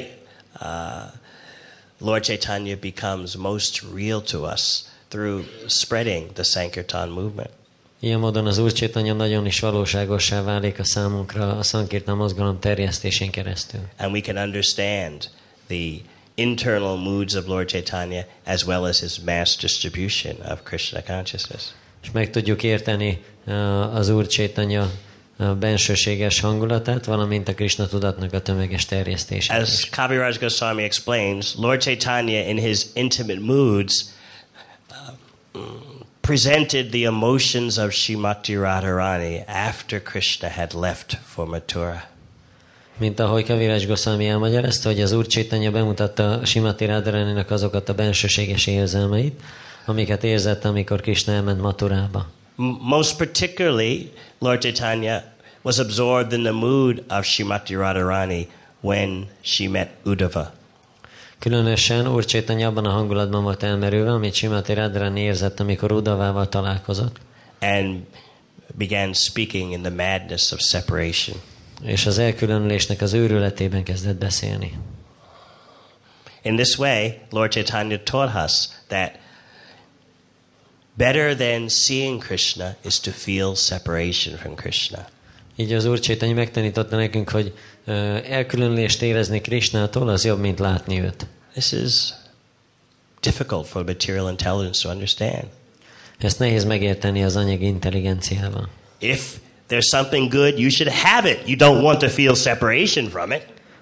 [0.62, 0.68] uh,
[1.98, 7.59] Lord Chaitanya becomes most real to us through spreading the Sankirtan movement.
[8.02, 13.32] Ilyen módon az Úr Csétanya nagyon is valóságossá válik a számunkra a Sankirtan mozgalom terjesztésén
[13.32, 13.80] keresztül.
[13.98, 15.30] And we can understand
[15.68, 15.92] the
[16.36, 21.64] internal moods of Lord Chaitanya as well as his mass distribution of Krishna consciousness.
[22.04, 24.92] És meg tudjuk érteni uh, az Úr Csétanya
[25.40, 29.58] uh, bensőséges hangulatát, valamint a Krishna tudatnak a tömeges terjesztését.
[29.58, 29.90] As.
[29.90, 34.06] Kaviraj Goswami explains, Lord Chaitanya, in his intimate moods,
[35.56, 35.62] uh,
[36.30, 42.02] presented the emotions of Shrimati Radharani after Krishna had left for Mathura.
[42.98, 48.68] Mint ahogy Kaviraj Goswami elmagyarázta, hogy az Úr Csétanya bemutatta Simati Radharaninak azokat a bensőséges
[48.68, 49.42] érzelmeit,
[49.86, 52.28] amiket érzett, amikor Krishna elment Maturába.
[52.82, 55.24] Most particularly, Lord Chaitanya
[55.62, 58.48] was absorbed in the mood of Shrimati Radharani
[58.82, 60.59] when she met Uddhava.
[61.40, 67.18] Különösen Úr Csétanya abban a hangulatban volt elmerülve, amit Simati Radharani érzett, amikor Udavával találkozott,
[67.60, 68.04] and
[68.76, 71.38] began speaking in the madness of separation.
[71.84, 74.78] és az elkülönülésnek az őrületében kezdett beszélni.
[76.42, 79.12] In this way, Lord Chaitanya taught us that
[80.94, 85.08] better than seeing Krishna is to feel separation from Krishna.
[85.56, 87.54] Így az Úr Csétanya megtanította nekünk, hogy
[88.30, 91.26] elkülönülést érezni Krishnától az jobb, mint látni őt.
[91.52, 92.14] This is
[93.22, 95.44] difficult for material intelligence to understand.
[96.20, 98.70] Ezt nehéz megérteni az anyagi intelligenciával.
[99.00, 99.36] If
[99.70, 101.40] there's something good, you should have it.
[101.46, 103.42] You don't want to feel separation from it.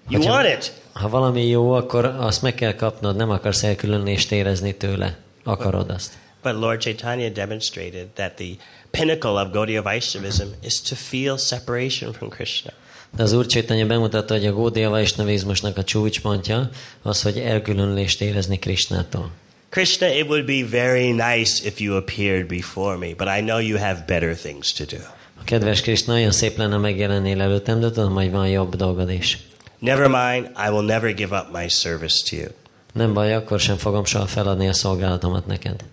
[0.09, 0.71] You Hogyha- want it.
[0.93, 5.17] Ha valami jó, akkor azt meg kell kapnod, nem akarsz elkülönülést érezni tőle.
[5.43, 6.13] Akarod azt.
[6.43, 8.45] But Lord Chaitanya demonstrated that the
[8.91, 12.71] pinnacle of Gaudiya Vaishnavism is to feel separation from Krishna.
[13.15, 16.69] De az Úr Csétanya bemutatta, hogy a Gódia Vaisnavizmusnak a csúcspontja
[17.01, 19.31] az, hogy elkülönülést érezni Krishnától.
[19.69, 23.77] Krishna, it would be very nice if you appeared before me, but I know you
[23.77, 24.97] have better things to do.
[25.39, 29.37] A kedves Krisztus, nagyon szép lenne megjelennél előttem, de tudom, hogy van jobb dolgod is.
[29.79, 32.47] Never mind, I will never give up my service to you.
[32.93, 35.83] Nem baj, akkor sem fogom soha feladni a szolgálatomat neked.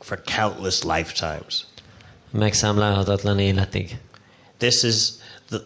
[0.00, 1.66] For countless lifetimes.
[2.30, 3.96] Megszámlálhatatlan életig.
[4.58, 5.08] This is
[5.48, 5.58] the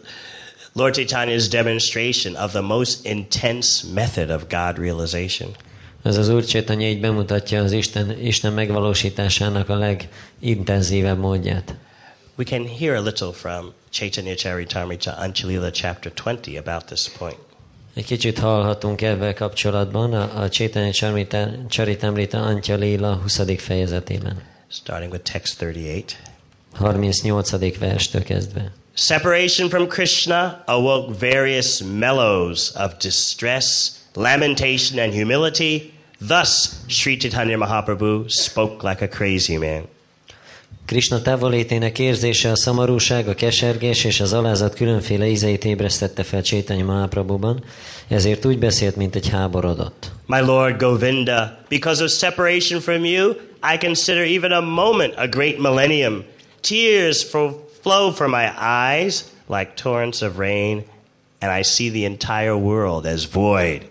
[0.79, 5.55] Lord Chaitanya's demonstration of the most intense method of God realization.
[6.03, 11.75] Ez az Úr Csétanya így bemutatja az Isten, Isten megvalósításának a legintenzívebb módját.
[12.35, 17.37] We can hear a little from Chaitanya Charitamrita Anchalila chapter 20 about this point.
[17.93, 20.49] Egy kicsit hallhatunk ebben kapcsolatban a, a
[20.91, 23.39] Charmita- Charitamrita Antya Lila 20.
[23.57, 24.41] fejezetében.
[24.67, 26.15] Starting with text 38.
[26.73, 27.77] 38.
[27.77, 28.71] verstől kezdve.
[29.01, 35.93] Separation from Krishna awoke various mellows of distress, lamentation, and humility.
[36.19, 39.87] Thus, Sri Chaitanya Mahaprabhu spoke like a crazy man.
[40.85, 46.85] Krishna távolétének érzése a szomorúság, a kesergés és az alázat különféle ízeit ébresztette fel Csétanya
[46.85, 47.63] Mahaprabhuban,
[48.07, 50.11] ezért úgy beszélt, mint egy háborodott.
[50.25, 53.29] My Lord Govinda, because of separation from you,
[53.73, 56.23] I consider even a moment a great millennium.
[56.61, 60.83] Tears fro- flow from my eyes like torrents of rain,
[61.39, 63.87] and I see the entire world as void.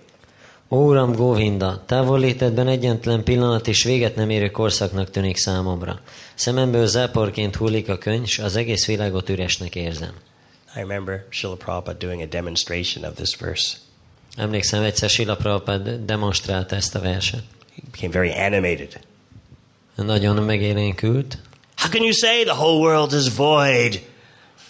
[0.70, 6.00] Ó, Uram Govinda, távollétedben egyetlen pillanat és véget nem érő korszaknak tűnik számomra.
[6.34, 10.12] Szememből záporként hullik a könyv, s az egész világot üresnek érzem.
[10.76, 13.76] I remember Srila Prabhupada doing a demonstration of this verse.
[14.36, 17.42] Emlékszem, egyszer Sila Prabhupád demonstrálta ezt a verset.
[17.74, 19.00] He became very animated.
[19.94, 21.38] Nagyon megélénkült.
[21.78, 24.00] How can you say the whole world is void?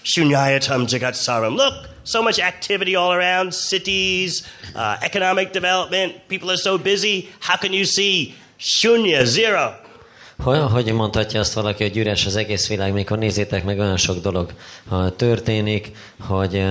[0.05, 1.57] Shunyayatam Jagat Saram.
[1.57, 6.29] Look, so much activity all around, cities, uh, economic development.
[6.29, 7.31] People are so busy.
[7.40, 9.73] How can you see shunya, zero?
[10.42, 14.21] Hogy, hogy mondhatja azt valaki, hogy üres az egész világ, mikor nézzétek meg olyan sok
[14.21, 14.53] dolog
[14.88, 16.64] ha történik, hogy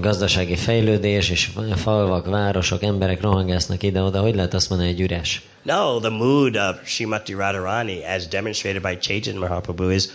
[0.00, 5.42] gazdasági fejlődés, és falvak, városok, emberek rohangásznak ide-oda, hogy lehet azt mondani, hogy üres?
[5.68, 10.10] No, the mood of Srimati Radharani, as demonstrated by Chaitanya Mahaprabhu, is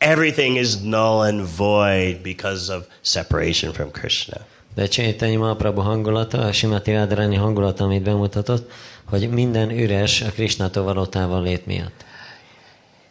[0.00, 4.46] everything is null and void because of separation from Krishna.
[4.76, 8.70] De Csaitanya Mahaprabhu hangulata, a Simati Radharani hangulata, amit bemutatott,
[9.04, 12.04] hogy minden üres a Krishnától való távollét miatt.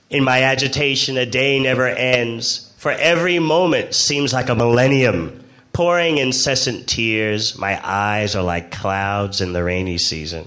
[0.07, 5.31] In my agitation, a day never ends, for every moment seems like a millennium.
[5.71, 10.45] Pouring incessant tears, my eyes are like clouds in the rainy season.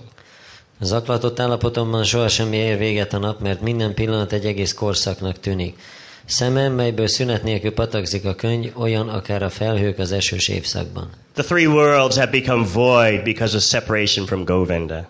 [0.81, 5.79] Zaklatott állapotomban sohasem ér véget a nap, mert minden pillanat egy egész korszaknak tűnik.
[6.25, 11.11] Szemem, melyből szünet nélkül patakzik a könyv, olyan akár a felhők az esős évszakban.
[11.35, 15.09] The three worlds have become void because of separation from Govinda.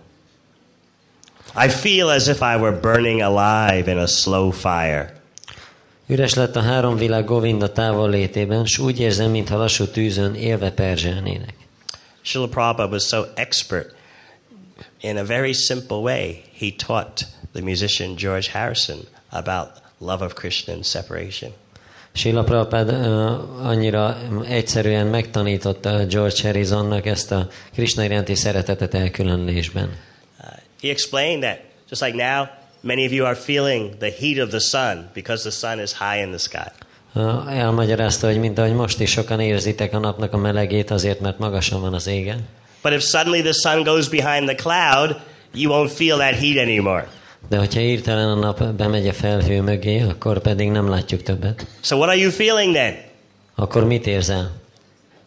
[1.64, 5.20] I feel as if I were burning alive in a slow fire.
[6.06, 10.70] Üres lett a három világ Govinda távol létében, s úgy érzem, mintha lassú tűzön élve
[10.70, 11.54] perzselnének.
[12.22, 13.94] Srila Prabhupada was so expert
[15.06, 16.42] in a very simple way.
[16.52, 21.52] He taught the musician George Harrison about love of Krishna and separation.
[22.12, 24.16] Sila Prabhupád uh, annyira
[24.48, 29.96] egyszerűen megtanította George Harrisonnak ezt a Krishna iránti szeretetet elkülönlésben.
[30.40, 30.46] Uh,
[30.80, 31.58] he explained that
[31.90, 32.46] just like now,
[32.80, 36.22] many of you are feeling the heat of the sun because the sun is high
[36.22, 36.70] in the sky.
[37.14, 41.38] Uh, elmagyarázta, hogy mint ahogy most is sokan érzitek a napnak a melegét azért, mert
[41.38, 42.46] magasan van az égen.
[42.86, 45.16] But if suddenly the sun goes behind the cloud,
[45.52, 47.08] you won't feel that heat anymore.
[47.48, 51.66] De hogyha írtelen a nap bemegy a felhő mögé, akkor pedig nem látjuk többet.
[51.80, 52.96] So what are you feeling then?
[53.54, 54.50] Akkor mit érzel?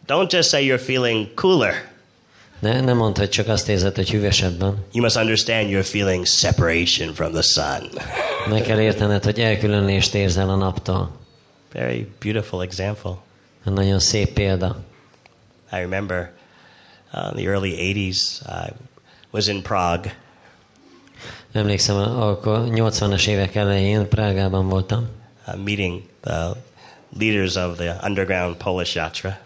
[0.06, 1.90] Don't just say you're feeling cooler.
[2.58, 4.84] Ne, nem mondd, hogy csak azt érzed, hogy hűvösebb van.
[4.92, 7.88] You must understand you're feeling separation from the sun.
[8.48, 11.10] Meg kell értened, hogy elkülönlést érzel a naptól.
[11.72, 13.16] Very beautiful example.
[13.64, 14.76] Nagyon szép példa.
[15.72, 16.38] I remember
[17.12, 18.72] uh, in the early 80s, I
[19.30, 20.12] was in Prague
[21.52, 25.08] Emlékszem, akkor 80-as évek elején Prágában voltam.
[25.46, 26.56] uh, meeting the
[27.18, 29.38] leaders of the underground Polish Yatra.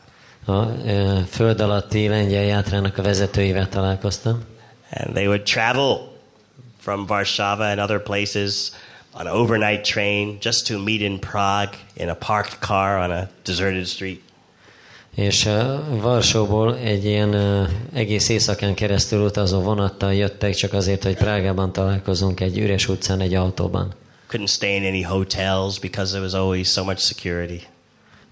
[0.46, 4.44] A ö, föld alatti lengyel játrának a vezetőivel találkoztam.
[4.90, 6.12] And they would travel
[6.80, 8.72] from Warsaw and other places
[9.12, 13.28] on an overnight train just to meet in Prague in a parked car on a
[13.44, 14.23] deserted street.
[15.14, 15.48] És
[15.88, 17.34] Varsóból egy ilyen
[17.92, 23.34] egész éjszakán keresztül utazó vonattal jöttek, csak azért, hogy Prágában találkozunk egy üres utcán, egy
[23.34, 23.94] autóban.
[24.30, 27.62] Couldn't stay in any hotels because there was always so much security.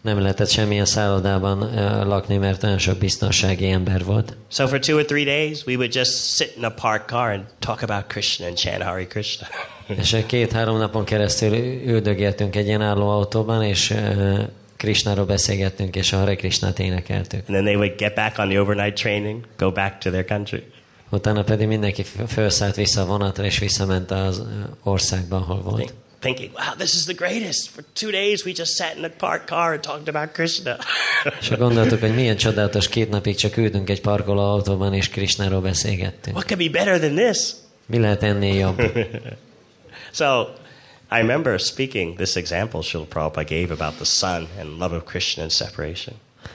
[0.01, 4.37] Nem lehetett semmilyen szállodában uh, lakni, mert olyan sok biztonsági ember volt.
[4.51, 7.43] So for two or three days, we would just sit in a parked car and
[7.59, 9.47] talk about Krishna and chant Hare Krishna.
[10.01, 11.55] És két-három napon keresztül
[11.87, 14.39] üldögéltünk egy ilyen álló autóban, és uh,
[14.83, 17.41] Krishnáról beszélgettünk, és a Hare Krishnát énekeltük.
[17.49, 20.63] and then they would get back on the overnight training, go back to their country.
[21.11, 24.43] Utána pedig mindenki felszállt vissza a vonatra, és visszament az
[24.83, 25.77] országba, ahol volt.
[25.77, 27.69] Think- Thinking, wow, this is the greatest.
[27.75, 30.77] For two days, we just sat in a parked car and talked about Krishna.
[31.41, 36.37] És gondoltuk, hogy milyen csodálatos két napig csak ültünk egy parkoló autóban, és Krishnáról beszélgettünk.
[36.37, 37.39] what could be better than this?
[37.87, 38.81] Mi lehet ennél jobb?
[40.15, 40.25] So
[41.15, 45.43] I remember speaking this example Srila Prabhupada gave about the sun and love of Krishna
[45.43, 46.15] and separation.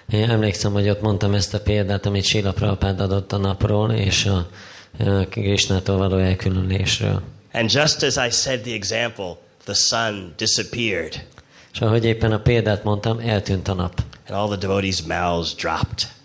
[0.10, 4.26] Én emlékszem, hogy ott mondtam ezt a példát, amit Sila Prabhupád adott a napról, és
[4.26, 4.48] a,
[5.00, 7.22] a Krishnától való elkülönülésről.
[7.54, 11.26] And just as I said the example, the sun disappeared
[11.74, 14.02] És ahogy éppen a példát mondtam, eltűnt a nap.
[14.28, 16.17] and all the devotees' mouths dropped.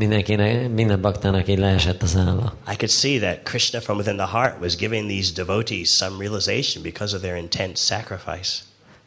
[0.00, 2.54] Mindenkinek, minden baktának így leesett az álla.
[2.72, 6.82] I could see that Krishna from within the heart was giving these devotees some realization
[6.82, 8.62] because of their intense sacrifice.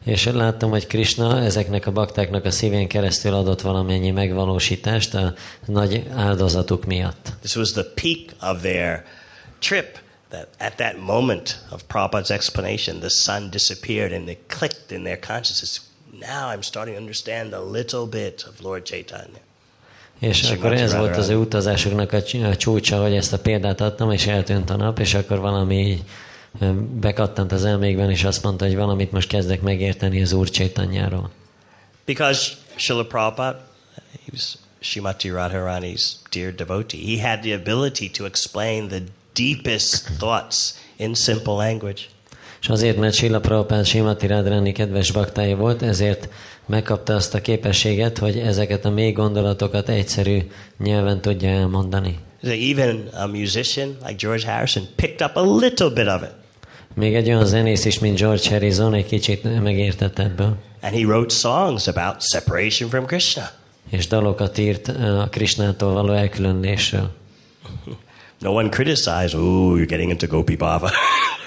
[0.05, 5.33] És láttam, hogy Krishna ezeknek a baktáknak a szívén keresztül adott valamennyi megvalósítást a
[5.65, 7.33] nagy áldozatuk miatt.
[7.39, 9.05] This was the peak of their
[9.59, 9.99] trip.
[10.29, 15.19] That at that moment of Prabhupada's explanation, the sun disappeared and it clicked in their
[15.19, 15.81] consciousness.
[16.19, 19.41] Now I'm starting to understand a little bit of Lord Chaitanya.
[20.23, 23.39] És És akkor ez volt az ő utazásuknak a cs- a csúcsa, hogy ezt a
[23.39, 26.03] példát adtam, és eltűnt a nap, és akkor valami
[26.99, 31.29] bekattant az elmékben, és azt mondta, hogy valamit most kezdek megérteni az Úr Csaitanyáról.
[32.05, 33.59] Because Srila Prabhupada,
[34.11, 39.01] he was Shrimati Radharani's dear devotee, he had the ability to explain the
[39.33, 42.01] deepest thoughts in simple language.
[42.61, 46.29] És azért, mert Sila Prabhupád Simati Radharani kedves baktája volt, ezért
[46.65, 50.39] megkapta azt a képességet, hogy ezeket a mély gondolatokat egyszerű
[50.77, 52.17] nyelven tudja elmondani.
[52.41, 56.31] Even a musician like George Harrison picked up a little bit of it.
[56.95, 60.57] Még egy olyan zenész is, mint George Harrison, egy kicsit megértett ebből.
[60.81, 63.49] And he wrote songs about separation from Krishna.
[63.89, 67.11] És dalokat írt a Krishnától való elkülönülésről.
[68.39, 70.89] No one criticized, ooh, you're getting into Gopi Baba.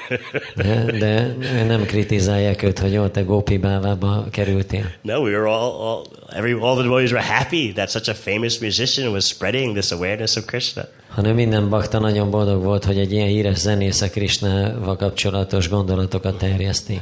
[0.57, 4.93] De, de nem kritizálják őt, hogy jó, te Gópi bávába kerültél.
[5.03, 6.05] no, we were all, all,
[6.37, 10.37] every, all the devotees were happy that such a famous musician was spreading this awareness
[10.37, 10.83] of Krishna.
[11.09, 16.39] Hanem minden bakta nagyon boldog volt, hogy egy ilyen híres zenész a Krishnával kapcsolatos gondolatokat
[16.39, 17.01] terjeszti.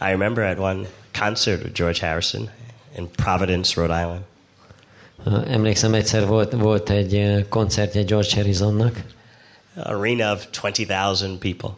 [0.00, 0.86] I remember at one
[1.18, 2.50] concert with George Harrison
[2.96, 4.20] in Providence, Rhode Island.
[5.48, 9.00] Emlékszem, egyszer volt, volt egy ö, koncertje George Harrisonnak,
[9.76, 11.74] arena of 20,000 people.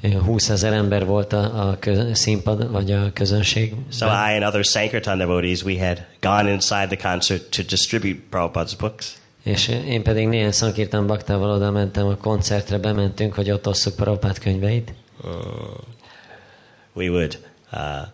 [0.00, 3.74] Ö, 20 ezer ember volt a, a köz, színpad, vagy a közönség.
[3.92, 8.74] So I and other Sankirtan devotees, we had gone inside the concert to distribute Prabhupada's
[8.74, 9.18] books.
[9.42, 14.38] És én pedig néhány szankírtán baktával oda mentem a koncertre, bementünk, hogy ott osszuk Prabhupád
[14.38, 14.92] könyveit.
[16.92, 17.38] We would
[17.72, 18.06] uh,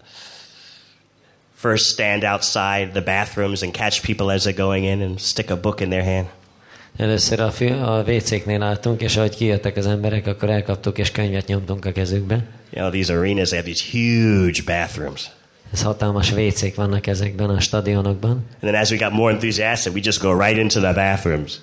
[1.55, 5.57] first stand outside the bathrooms and catch people as they're going in and stick a
[5.57, 6.27] book in their hand.
[6.97, 11.47] Először a, fü- a WC-knél álltunk, és ahogy kijöttek az emberek, akkor elkaptuk, és könyvet
[11.47, 12.35] nyomtunk a kezükbe.
[12.71, 15.31] You know, these arenas, have these huge bathrooms.
[15.73, 18.31] Ez hatalmas WC-k vannak ezekben a stadionokban.
[18.31, 21.61] And then as we got more enthusiastic, we just go right into the bathrooms.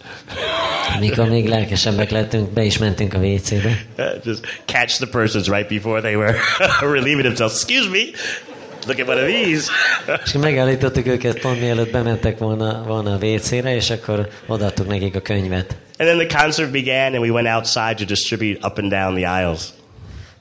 [1.00, 3.86] Mikor még lelkesebbek lettünk, be is mentünk a WC-be.
[4.26, 6.36] just catch the persons right before they were
[6.94, 7.54] relieving themselves.
[7.64, 8.04] Excuse me,
[8.88, 9.72] look at one of these.
[10.26, 15.22] És megállítottuk őket pont mielőtt bementek volna, volna a WC-re, és akkor odaadtuk nekik a
[15.22, 15.76] könyvet.
[15.98, 19.30] And then the concert began, and we went outside to distribute up and down the
[19.30, 19.62] aisles.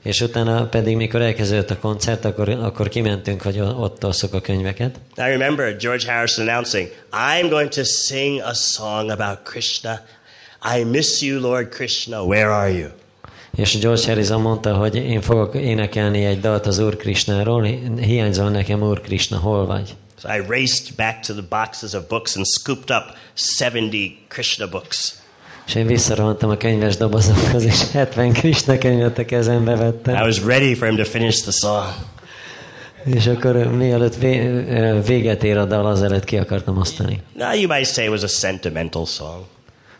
[0.03, 4.95] És utána pedig, mikor elkezdődött a koncert, akkor, akkor kimentünk, hogy ott osszuk a könyveket.
[5.17, 9.99] I remember George Harrison announcing, I'm going to sing a song about Krishna.
[10.77, 12.23] I miss you, Lord Krishna.
[12.23, 12.87] Where are you?
[13.57, 17.63] És George Harrison mondta, hogy én fogok énekelni egy dalt az Úr Krishnáról,
[18.01, 19.95] hiányzol nekem Úr Krishna, hol vagy?
[20.21, 23.03] So I raced back to the boxes of books and scooped up
[23.59, 23.91] 70
[24.27, 25.13] Krishna books.
[25.67, 30.15] És én visszarohantam a könyves dobozokhoz, és 70 Krishna könyvet a kezembe I vettem.
[30.15, 31.85] was ready for him to finish the song.
[33.05, 37.21] És akkor mielőtt vé- véget ér a dal, azelőtt ki akartam osztani.
[37.37, 39.43] Now you might say it was a sentimental song,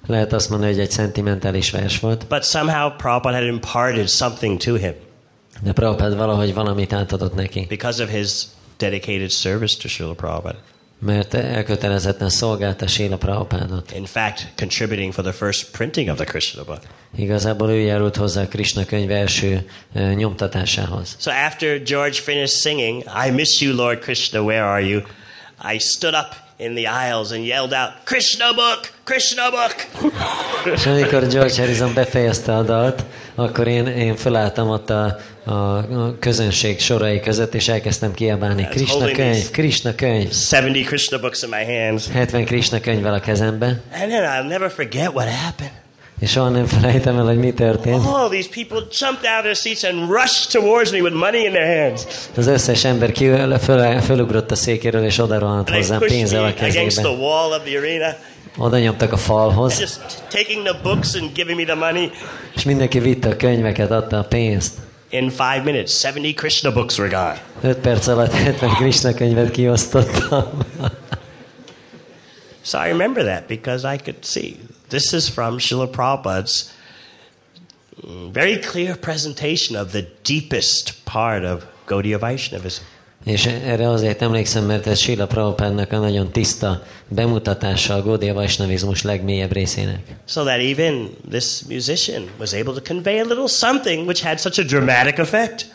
[0.08, 4.76] Lehet azt mondani, hogy egy szentimentális vers volt, but somehow Prabhupada had imparted something to
[4.76, 4.94] him
[5.62, 8.30] de Prabhupád valahogy valamit átadott neki, because of his
[8.78, 10.58] dedicated service to Srila Prabhupada.
[11.00, 13.92] mert elkötelezetten szolgálta Sila Prabhupádot.
[13.92, 16.80] In fact, contributing for the first printing of the Krishna book.
[17.16, 19.70] Igazából ő járult hozzá a Krishna könyv első
[20.16, 21.16] nyomtatásához.
[21.20, 25.02] So after George finished singing, I miss you, Lord Krishna, where are you?
[25.74, 29.76] I stood up in the aisles and yelled out, Krishna book, Krishna book.
[30.76, 33.04] És amikor George Harrison befejezte a dalt,
[33.36, 35.86] akkor én, én felálltam ott a, a
[36.20, 40.32] közönség sorai között, és elkezdtem kiabálni, Krishna könyv, Krishna könyv.
[40.50, 42.08] 70 Krishna books in my hands.
[42.12, 43.66] 70 Krishna könyvvel a kezembe.
[43.66, 45.83] And then I'll never forget what happened.
[46.24, 48.06] És soha nem felejtem el, hogy mi történt.
[48.06, 51.52] All these people jumped out of their seats and rushed towards me with money in
[51.52, 52.06] their hands.
[52.38, 53.30] Az összes ember ki,
[53.62, 57.08] föl, fölugrott a székéről, és oda rohant And they hozzám pénzzel a against the kezébe.
[57.24, 58.16] wall of the arena,
[58.58, 60.00] Oda nyomtak a falhoz, just
[60.30, 62.12] taking the books and giving me the money.
[62.56, 64.74] és mindenki vitte a könyveket, adta a pénzt.
[65.10, 67.38] In five minutes, 70 Krishna books were gone.
[67.62, 70.46] 5 perc alatt 70 Krishna könyvet kiosztottam.
[72.66, 74.56] So I remember that because I could see
[74.94, 76.72] this is from Srila Prabhupada's
[78.32, 82.84] very clear presentation of the deepest part of Gaudiya Vaishnavism.
[83.26, 89.02] És erre azért emlékszem, mert ez Sila Prabhupádnak a nagyon tiszta bemutatása a Gaudiya Vaisnavizmus
[89.02, 90.16] legmélyebb részének.
[90.28, 94.60] So that even this musician was able to convey a little something which had such
[94.60, 95.66] a dramatic effect.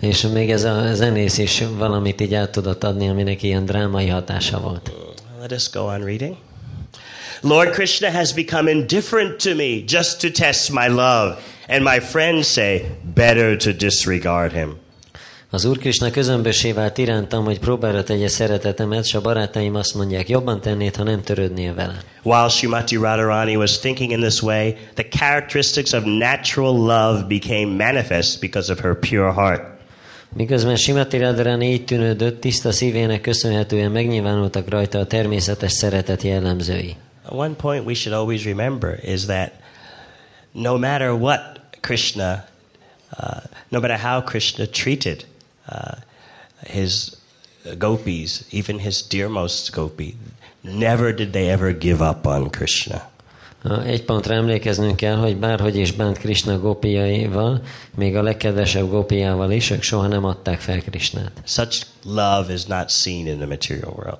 [0.00, 4.60] És még ez a zenész is valamit így át tudott adni, aminek ilyen drámai hatása
[4.60, 4.90] volt.
[5.40, 6.36] Let us go on reading.
[7.42, 12.48] Lord Krishna has become indifferent to me just to test my love, and my friends
[12.48, 12.84] say,
[13.14, 14.76] better to disregard him.
[15.50, 20.28] Az Úr Krishna közömbösé vált irántam, hogy próbára tegye szeretetemet, s a barátaim azt mondják,
[20.28, 22.02] jobban tennéd, ha nem törődnél vele.
[22.22, 28.40] While Srimati Radharani was thinking in this way, the characteristics of natural love became manifest
[28.40, 29.62] because of her pure heart.
[30.36, 36.96] Miközben Simati Radharani így tűnődött, tiszta szívének köszönhetően megnyilvánultak rajta a természetes szeretet jellemzői.
[37.28, 39.52] One point we should always remember is that
[40.54, 42.44] no matter what Krishna,
[43.16, 45.24] uh, no matter how Krishna treated
[45.68, 45.96] uh,
[46.66, 47.16] his
[47.78, 50.16] gopis, even his dearmost gopi,
[50.62, 53.02] never did they ever give up on Krishna.
[53.84, 57.60] Egy pontra emlékeznünk kell, hogy bárhogy is bánt Krishna gópiaival,
[57.96, 61.32] még a legkedvesebb gópiával is, ők soha nem adták fel Krishnát.
[61.44, 64.18] Such love is not seen in the material world.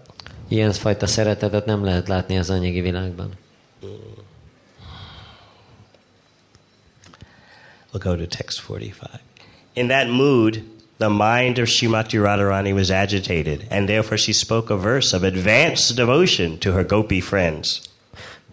[0.49, 3.33] Ilyen fajta szeretetet nem lehet látni az anyagi világban.
[7.93, 9.21] We'll go to text 45.
[9.73, 10.63] In that mood,
[10.99, 15.97] the mind of Srimati Radharani was agitated, and therefore she spoke a verse of advanced
[15.97, 17.88] devotion to her gopi friends.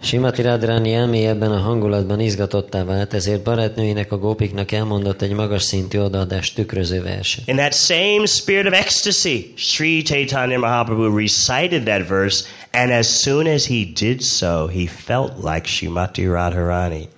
[0.01, 5.63] Simati Radharani elméje ebben a hangulatban izgatottá vált, ezért barátnőinek a gópiknak elmondott egy magas
[5.63, 7.47] szintű odaadást tükröző verset.
[7.47, 13.47] In that same spirit of ecstasy, Sri Chaitanya Mahaprabhu recited that verse, and as soon
[13.47, 17.09] as he did so, he felt like Srimati Radharani.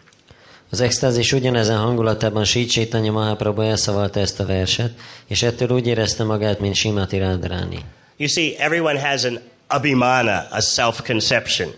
[0.69, 4.91] Az extázis ugyanezen hangulatában Sri Chaitanya Mahaprabhu elszavalta ezt a verset,
[5.27, 7.79] és ettől úgy érezte magát, mint Simati Radharani.
[8.17, 11.69] You see, everyone has an abhimana, a self-conception.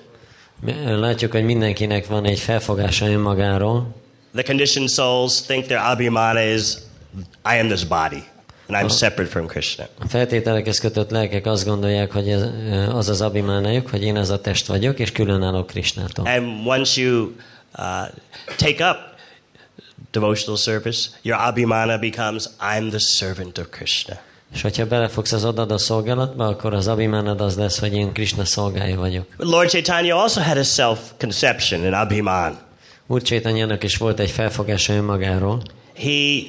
[0.85, 3.95] Látjuk, hogy mindenkinek van egy felfogása önmagáról.
[4.33, 6.73] The conditioned souls think their abhimana is,
[7.45, 8.23] I am this body,
[8.67, 9.87] and I'm separate from Krishna.
[9.99, 12.43] A feltételekhez kötött lelkek azt gondolják, hogy ez,
[12.93, 16.25] az az abimánájuk, hogy én ez a test vagyok, és különállok Krisnától.
[16.25, 17.31] And once you
[17.77, 18.07] uh,
[18.57, 18.97] take up
[20.11, 24.19] devotional service, your abhimana becomes, I'm the servant of Krishna.
[24.53, 28.99] És hogyha belefogsz az odada szolgálatba, akkor az abimánad az lesz, hogy én Krishna szolgája
[28.99, 29.25] vagyok.
[29.37, 32.57] But Lord Chaitanya also had a self-conception, an abhiman.
[33.07, 35.61] Úr Csétanyának is volt egy felfogása önmagáról.
[35.95, 36.41] He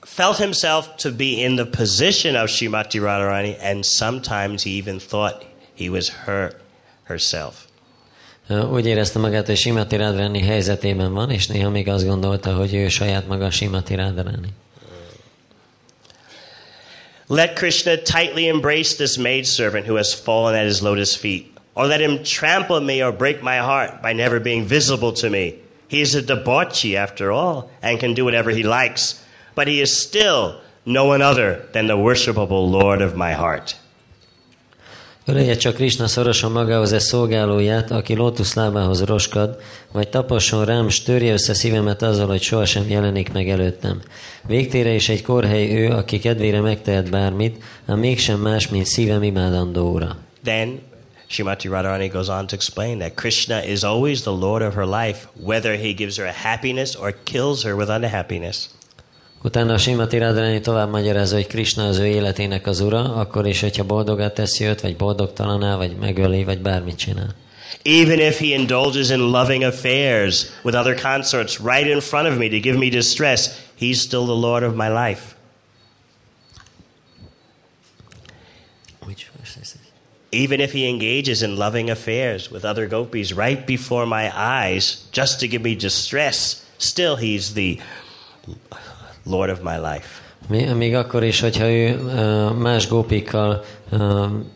[0.00, 5.46] felt himself to be in the position of Srimati Radharani, and sometimes he even thought
[5.78, 6.54] he was her
[7.04, 7.54] herself.
[8.72, 12.88] Úgy érezte magát, hogy Simati Radharani helyzetében van, és néha még azt gondolta, hogy ő
[12.88, 14.48] saját maga Simati Radharani.
[17.28, 22.00] Let Krishna tightly embrace this maidservant who has fallen at his lotus feet, or let
[22.00, 25.58] him trample me or break my heart by never being visible to me.
[25.88, 29.24] He is a debauchee after all, and can do whatever he likes,
[29.56, 33.76] but he is still no one other than the worshipable Lord of my heart.
[35.28, 39.60] Ölelje csak Krishna szorosan magához e szolgálóját, aki lótuszlábához roskad,
[39.92, 44.00] vagy tapasson rám, s össze szívemet azzal, hogy sohasem jelenik meg előttem.
[44.46, 49.92] Végtére is egy korhely ő, aki kedvére megtehet bármit, ám mégsem más, mint szívem imádandó
[49.92, 50.16] ura.
[50.44, 50.80] Then
[51.26, 55.28] Srimati Radharani goes on to explain that Krishna is always the Lord of her life,
[55.44, 58.68] whether he gives her a happiness or kills her with unhappiness.
[59.42, 63.60] Utána a Simati Radharani tovább magyarázza, hogy Krishna az ő életének az ura, akkor is,
[63.60, 67.34] hogyha boldogát teszi őt, vagy boldogtalaná, vagy megöli, vagy bármit csinál.
[67.82, 72.48] Even if he indulges in loving affairs with other consorts right in front of me
[72.48, 75.34] to give me distress, he's still the Lord of my life.
[80.32, 85.40] Even if he engages in loving affairs with other gopis right before my eyes, just
[85.40, 87.78] to give me distress, still he's the
[89.26, 90.06] Lord of my life.
[90.74, 91.96] Még akkor is, hogyha ő
[92.58, 93.64] más gópikkal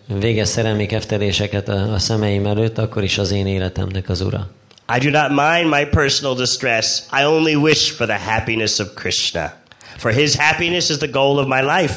[0.06, 4.50] végez szerelmi kefteléseket a szemeim előtt, akkor is az én életemnek az ura.
[4.96, 7.00] I do not mind my personal distress.
[7.20, 9.52] I only wish for the happiness of Krishna.
[9.96, 11.94] For his happiness is the goal of my life.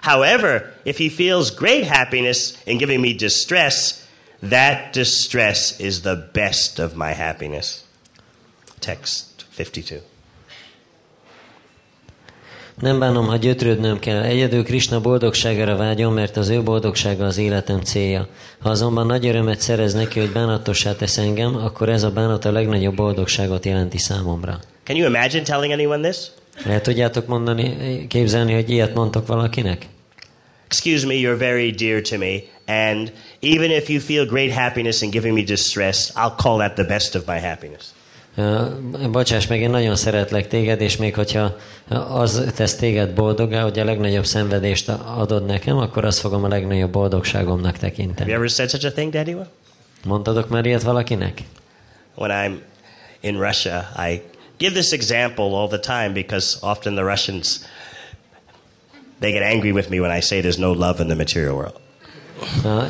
[0.00, 4.02] However, if he feels great happiness in giving me distress,
[4.48, 7.84] that distress is the best of my happiness.
[8.78, 10.00] Text 52.
[12.80, 14.22] Nem bánom, ha gyötrődnöm kell.
[14.22, 18.28] Egyedül Krishna boldogságára vágyom, mert az ő boldogsága az életem célja.
[18.58, 22.52] Ha azonban nagy örömet szerez neki, hogy bánatossá tesz engem, akkor ez a bánat a
[22.52, 24.58] legnagyobb boldogságot jelenti számomra.
[24.84, 26.16] Can you imagine telling anyone this?
[26.66, 29.86] El tudjátok mondani, képzelni, hogy ilyet mondtok valakinek?
[30.66, 35.10] Excuse me, you're very dear to me, and even if you feel great happiness in
[35.10, 37.93] giving me distress, I'll call that the best of my happiness.
[39.10, 41.56] Bocsáss meg, én nagyon szeretlek téged, és még hogyha
[42.08, 46.90] az tesz téged boldogá, hogy a legnagyobb szenvedést adod nekem, akkor azt fogom a legnagyobb
[46.90, 48.18] boldogságomnak tekinteni.
[48.18, 49.48] Have you ever said such a thing to anyone?
[50.04, 51.42] Mondtadok már ilyet valakinek?
[52.14, 52.58] When I'm
[53.20, 54.22] in Russia, I
[54.56, 57.60] give this example all the time because often the Russians
[59.20, 61.83] they get angry with me when I say there's no love in the material world.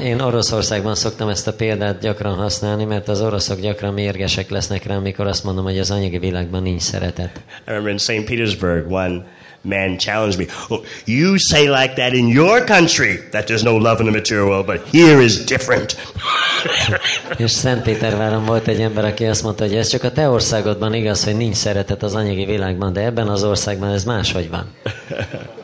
[0.02, 4.96] Én Oroszországban szoktam ezt a példát gyakran használni, mert az oroszok gyakran mérgesek lesznek rá,
[4.96, 7.30] amikor azt mondom, hogy az anyagi világban nincs szeretet.
[7.36, 8.24] I remember in St.
[8.24, 9.24] Petersburg, one
[9.64, 10.46] man challenged me.
[10.68, 14.46] Oh, you say like that in your country, that there's no love in the material
[14.46, 15.96] world, but here is different.
[17.44, 21.24] És Szentpéterváron volt egy ember, aki azt mondta, hogy ez csak a te országodban igaz,
[21.24, 24.70] hogy nincs szeretet az anyagi világban, de ebben az országban ez máshogy van.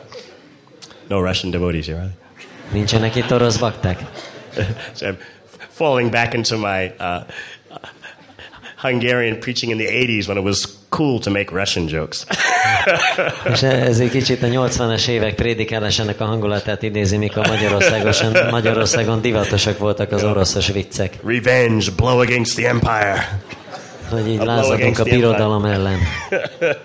[1.09, 2.20] no Russian devotees here, right?
[2.71, 3.99] Nincsenek itt orosz bakták?
[4.95, 5.17] so I'm
[5.69, 7.23] falling back into my uh,
[8.81, 12.25] Hungarian preaching in the 80s when it was cool to make Russian jokes.
[13.53, 18.13] És ez egy kicsit a 80-as évek prédikálásának a hangulatát idézi, mikor Magyarországon,
[18.49, 21.13] Magyarországon divatosak voltak az oroszos viccek.
[21.25, 23.39] Revenge, blow against the empire.
[24.09, 25.99] Hogy így lázadunk a birodalom ellen.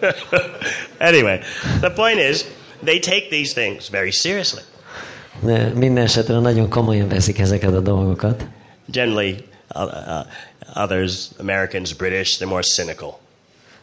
[1.10, 1.38] anyway,
[1.80, 2.44] the point is,
[2.84, 4.60] they take these things very seriously.
[5.40, 8.46] De minden esetre nagyon komolyan veszik ezeket a dolgokat.
[8.86, 13.18] Generally, uh, uh, others, Americans, British, they're more cynical.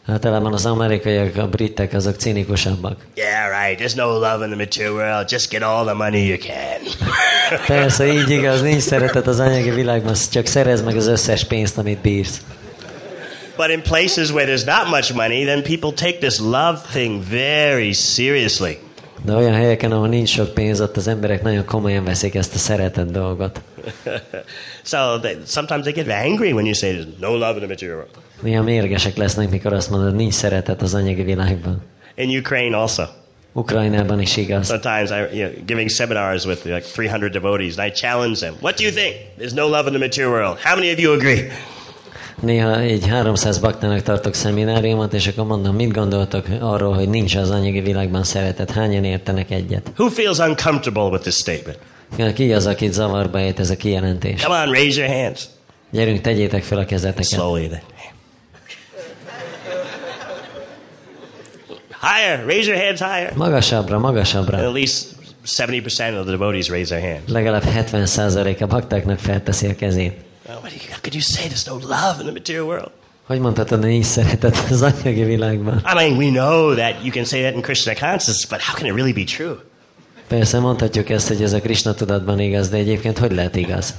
[0.06, 3.06] Általában az amerikaiak, a britek, azok cinikusabbak.
[3.14, 3.80] Yeah, right.
[3.80, 5.30] There's no love in the material world.
[5.30, 6.80] Just get all the money you can.
[7.76, 11.98] Persze, így igaz, nincs szeretet az anyagi világban, csak szerez meg az összes pénzt, amit
[11.98, 12.40] bírsz.
[13.56, 17.92] But in places where there's not much money, then people take this love thing very
[17.92, 18.78] seriously.
[19.24, 22.58] De olyan helyeken, ahol nincs sok pénz, ott az emberek nagyon komolyan veszik ezt a
[22.58, 23.60] szeretet dolgot.
[24.82, 27.96] so they, sometimes they get angry when you say there's no love in the material
[27.96, 28.10] world.
[28.40, 31.82] Néha mérgesek lesznek, mikor azt mondod, nincs szeretet az anyagi világban.
[32.14, 33.02] In Ukraine also.
[33.52, 34.66] Ukrajnában is igaz.
[34.66, 38.54] Sometimes I, you know, giving seminars with like 300 devotees, and I challenge them.
[38.60, 39.14] What do you think?
[39.38, 40.58] There's no love in the material world.
[40.58, 41.50] How many of you agree?
[42.40, 47.50] Néha egy 300 baktának tartok szemináriumot, és akkor mondom, mit gondoltok arról, hogy nincs az
[47.50, 48.70] anyagi világban szeretet?
[48.70, 49.92] Hányan értenek egyet?
[49.96, 51.78] Who feels uncomfortable with this statement?
[52.34, 54.42] Ki az, akit zavarba ejt ez a kijelentés?
[54.42, 55.44] Come on, raise your hands.
[55.90, 57.24] Gyerünk, tegyétek fel a kezeteket.
[57.24, 57.82] Slowly then.
[62.00, 63.32] Higher, raise your hands higher.
[63.34, 64.56] Magasabbra, magasabbra.
[64.56, 65.06] At least
[65.46, 67.22] 70% of the devotees raise their hand.
[67.28, 70.23] Legalább 70% a baktáknak felteszi a kezét.
[70.62, 72.90] How could you say there's no love in the material world?
[73.26, 75.76] Hogy mondhatod, nincs szeretet az anyagi világban?
[75.78, 78.86] I mean, we know that you can say that in Krishna consciousness, but how can
[78.86, 79.56] it really be true?
[80.28, 83.94] Persze mondhatjuk ezt, hogy ez a Krishna tudatban igaz, de egyébként hogy lehet igaz?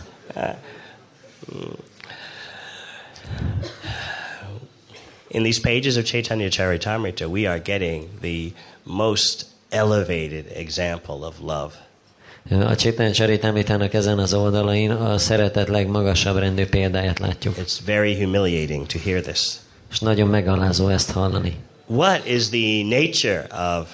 [5.28, 8.52] In these pages of Chaitanya Charitamrita, we are getting the
[8.84, 11.85] most elevated example of love.
[12.50, 17.56] A Chaitanya Charitamritának ezen az oldalain a szeretet legmagasabb rendű példáját látjuk.
[17.58, 19.52] It's very humiliating to hear this.
[19.92, 21.56] És nagyon megalázó ezt hallani.
[21.86, 23.88] What is the nature of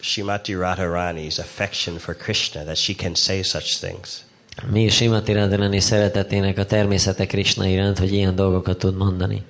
[0.00, 4.24] Shrimati Radharani's affection for Krishna that she can say such things?
[4.70, 9.42] Mi Shrimati Radharani szeretetének a természete Krishna iránt, hogy ilyen dolgokat tud mondani?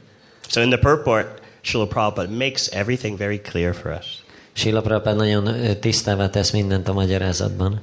[0.48, 4.06] So in the purport, Srila Prabhupada makes everything very clear for us.
[4.52, 7.80] Srila Prabhupada nagyon tisztává tesz mindent a magyarázatban.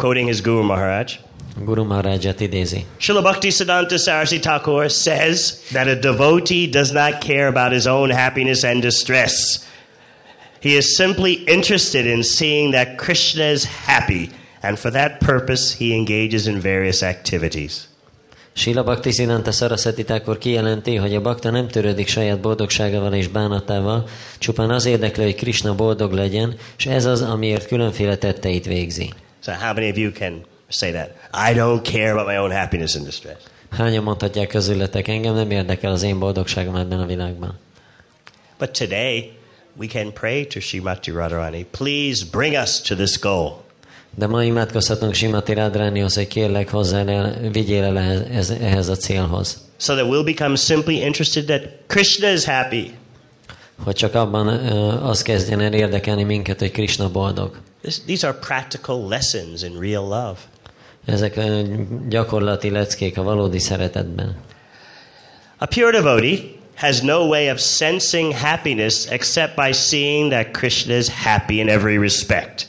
[0.00, 1.18] Quoting his Guru Maharaj.
[1.64, 2.84] Guru Maharajat idézi.
[2.98, 8.10] Srila Bhakti Siddhanta Sarasi Thakur says that a devotee does not care about his own
[8.10, 9.66] happiness and distress.
[10.60, 14.30] He is simply interested in seeing that Krishna is happy
[14.62, 17.86] and for that purpose he engages in various activities.
[18.52, 24.08] Sila Bhakti Siddhanta Saraswati Thakur kijelenti, hogy a bakta nem törődik saját boldogságával és bánatával,
[24.38, 29.12] csupán az érdekli, hogy Krishna boldog legyen, és ez az, amiért különféle tetteit végzi.
[29.50, 31.16] So how many of you can say that?
[31.34, 33.36] I don't care about my own happiness and distress.
[33.70, 37.58] Hányan mondhatják közületek, engem nem érdekel az én boldogságom ebben a világban.
[38.58, 39.32] But today
[39.76, 43.62] we can pray to Srimati Radharani, please bring us to this goal.
[44.14, 49.60] De ma imádkozhatunk Simati Radránihoz, hogy kérlek hozzá el, vigyél el ehhez, ehhez a célhoz.
[49.76, 52.94] So that we'll become simply interested that Krishna is happy.
[53.84, 54.48] Hogy csak abban
[55.02, 57.60] az kezdjen el érdekelni minket, hogy Krishna boldog.
[57.82, 60.38] This, these are practical lessons in real love.
[61.04, 61.40] Ezek
[62.08, 64.36] gyakorlati leckék a valódi szeretetben.
[65.58, 66.38] A pure devotee
[66.76, 71.98] has no way of sensing happiness except by seeing that Krishna is happy in every
[71.98, 72.68] respect.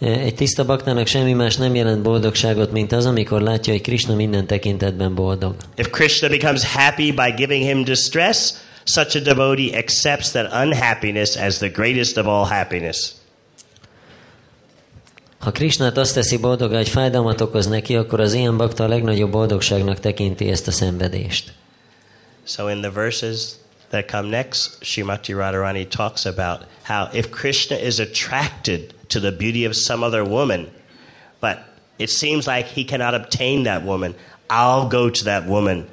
[0.00, 4.46] Egy tiszta baktának semmi más nem jelent boldogságot, mint az, amikor látja, hogy Krishna minden
[4.46, 5.54] tekintetben boldog.
[5.76, 8.52] If Krishna becomes happy by giving him distress,
[8.86, 13.14] such a devotee accepts that unhappiness as the greatest of all happiness.
[15.38, 19.30] Ha Krishnát azt teszi boldog, hogy fájdalmat okoz neki, akkor az ilyen bakta a legnagyobb
[19.30, 21.52] boldogságnak tekinti ezt a szenvedést.
[22.44, 23.50] So in the verses
[23.90, 29.66] that come next, Srimati Radharani talks about how if Krishna is attracted to the beauty
[29.66, 30.68] of some other woman,
[31.40, 31.58] but
[31.96, 34.14] it seems like he cannot obtain that woman,
[34.48, 35.86] I'll go to that woman,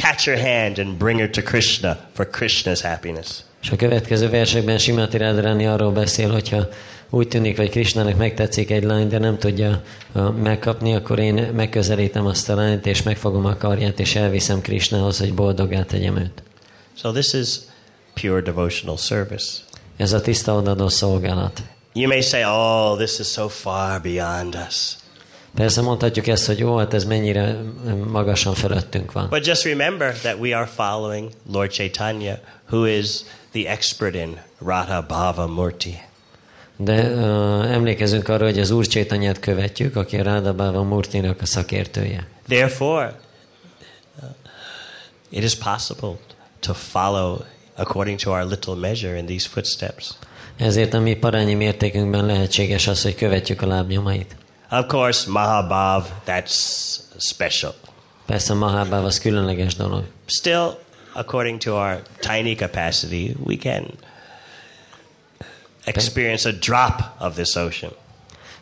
[0.00, 3.28] catch her hand and bring her to Krishna for Krishna's happiness.
[3.62, 6.68] És a következő versekben Simati Radharani arról beszél, hogyha
[7.10, 9.82] úgy tűnik, hogy Krishnának megtetszik egy lány, de nem tudja
[10.42, 15.34] megkapni, akkor én megközelítem azt a lányt, és megfogom a karját, és elviszem Krishnához, hogy
[15.34, 16.42] boldogá tegyem őt.
[16.98, 17.48] So this is
[18.20, 19.46] pure devotional service.
[19.96, 21.62] Ez a tiszta odadó szolgálat.
[21.92, 24.96] You may say, oh, this is so far beyond us.
[25.56, 27.56] Persze mondhatjuk ezt, hogy jó, hát ez mennyire
[28.10, 29.28] magasan felettünk van.
[29.28, 32.38] But just remember that we are following Lord Chaitanya,
[32.70, 36.00] who is the expert in Radha Bhava Murti.
[36.76, 42.26] De uh, emlékezünk arra, hogy az Úr Csétanyát követjük, aki Radha Bhava Murtinak a szakértője.
[42.48, 43.20] Therefore,
[44.22, 44.28] uh,
[45.28, 46.18] it is possible
[46.60, 47.38] to follow
[47.76, 50.10] according to our little measure in these footsteps.
[50.56, 54.36] Ezért a mi parányi mértékünkben lehetséges az, hogy követjük a lábnyomait.
[54.70, 57.74] Of course, Mahabhav, that's special.
[58.26, 60.04] Persze Mahabhav az különleges dolog.
[60.26, 60.78] Still,
[61.12, 63.86] according to our tiny capacity, we can
[65.84, 67.92] experience a drop of this ocean.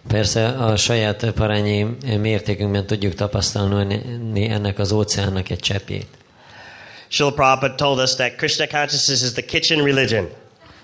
[0.08, 6.06] Persze a saját parányi mértékünkben tudjuk tapasztalni ennek az óceánnak egy cseppjét.
[7.08, 10.28] Srila Prabhupada told us that Krishna consciousness is the kitchen religion.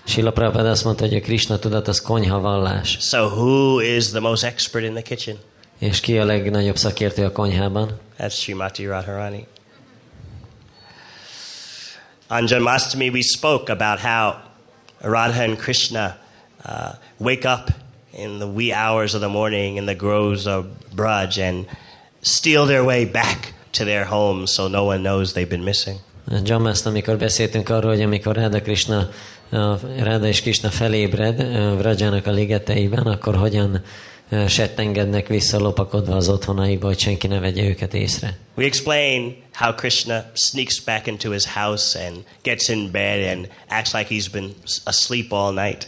[0.03, 2.97] Srila Prabhupada azt mondta, hogy a Krishna tudat az konyha vallás.
[2.99, 5.37] So who is the most expert in the kitchen?
[5.79, 7.99] És ki a legnagyobb szakértő a konyhában?
[8.19, 9.47] That's Srimati Radharani.
[12.29, 14.33] On Janmashtami, we spoke about how
[15.01, 16.17] Radha and Krishna
[16.65, 17.69] uh, wake up
[18.11, 21.65] in the wee hours of the morning in the groves of Braj and
[22.21, 25.99] steal their way back to their homes so no one knows they've been missing.
[26.43, 29.09] Jamaszt, amikor beszéltünk arról, hogy amikor Ráda Krishna,
[29.97, 31.37] Ráda és Krishna felébred
[31.77, 33.81] Vrajának a ligeteiben, akkor hogyan
[34.47, 38.37] settengednek vissza lopakodva az otthonaikba, hogy senki ne vegye őket észre.
[38.55, 43.93] We explain how Krishna sneaks back into his house and gets in bed and acts
[43.93, 45.87] like he's been asleep all night.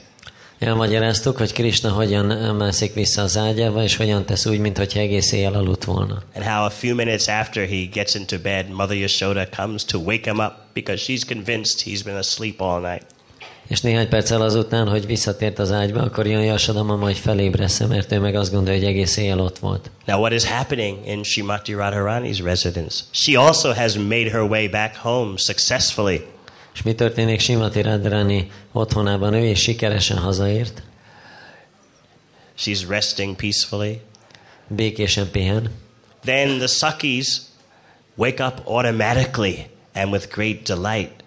[0.60, 5.54] Elmagyaráztuk, hogy Krishna hogyan mászik vissza az ágyába, és hogyan tesz úgy, mintha egész éjjel
[5.54, 6.24] aludt volna.
[6.36, 10.26] And how a few minutes after he gets into bed, Mother Yashoda comes to wake
[10.26, 13.04] him up because she's convinced he's been asleep all night.
[13.68, 18.20] És néhány perccel azután, hogy visszatért az ágyba, akkor jön mama, hogy felébresze, mert ő
[18.20, 19.92] meg azt gondolja, hogy egész éjjel ott volt.
[20.06, 23.04] Now what is happening in Shrimati Radharani's residence?
[23.12, 26.22] She also has made her way back home successfully.
[26.74, 29.34] És mi történik Simati Radharani otthonában?
[29.34, 30.84] Ő is sikeresen hazaért.
[32.58, 34.02] She's resting peacefully.
[34.68, 35.72] Békésen pihen.
[36.24, 37.28] Then the Sakis
[38.16, 41.23] wake up automatically and with great delight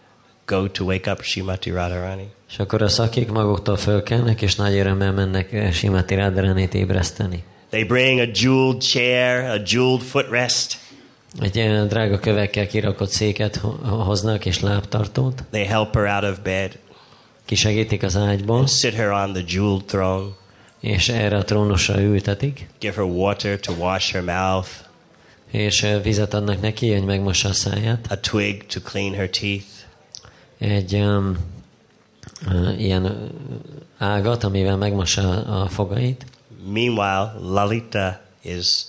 [0.47, 2.29] go to wake up Shrimati Radharani.
[2.49, 7.45] És akkor a szakik maguktól fölkelnek, és nagy örömmel mennek Simati Radharanit ébreszteni.
[7.71, 10.79] They bring a jeweled chair, a jeweled footrest.
[11.41, 15.45] Egy drága kövekkel kirakott széket hoznak és lábtartót.
[15.51, 16.79] They help her out of bed.
[17.45, 18.67] Kisegítik az ágyból.
[18.67, 20.27] Sit her on the jeweled throne.
[20.81, 22.69] És erre a trónusra ültetik.
[22.79, 24.69] Give her water to wash her mouth.
[25.51, 28.07] És vizet adnak neki, hogy megmossa a száját.
[28.09, 29.76] A twig to clean her teeth.
[30.59, 31.37] Egy um,
[32.47, 33.31] uh, ilyen
[33.99, 36.27] ágat, amivel megmossa a fogait.
[36.67, 38.87] meanwhile, Lalita is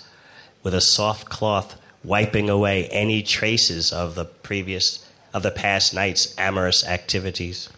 [0.63, 4.99] with a soft cloth wiping away any traces of the previous
[5.33, 7.69] of the past night's amorous activities.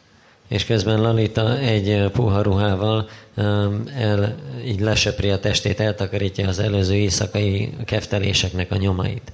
[0.47, 4.35] És közben Lalita egy ö, puha ruhával um, el,
[4.65, 9.31] így lesöpri a testét, eltakarítja az előző éjszakai kefteléseknek a nyomait.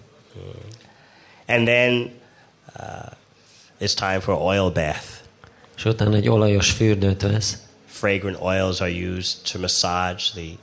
[1.47, 2.11] And then
[2.75, 3.11] uh,
[3.85, 5.05] it's time for oil bath.
[5.77, 7.57] És utána egy olajos fürdőt vesz,
[7.87, 10.57] Fragrant oils are used to massage the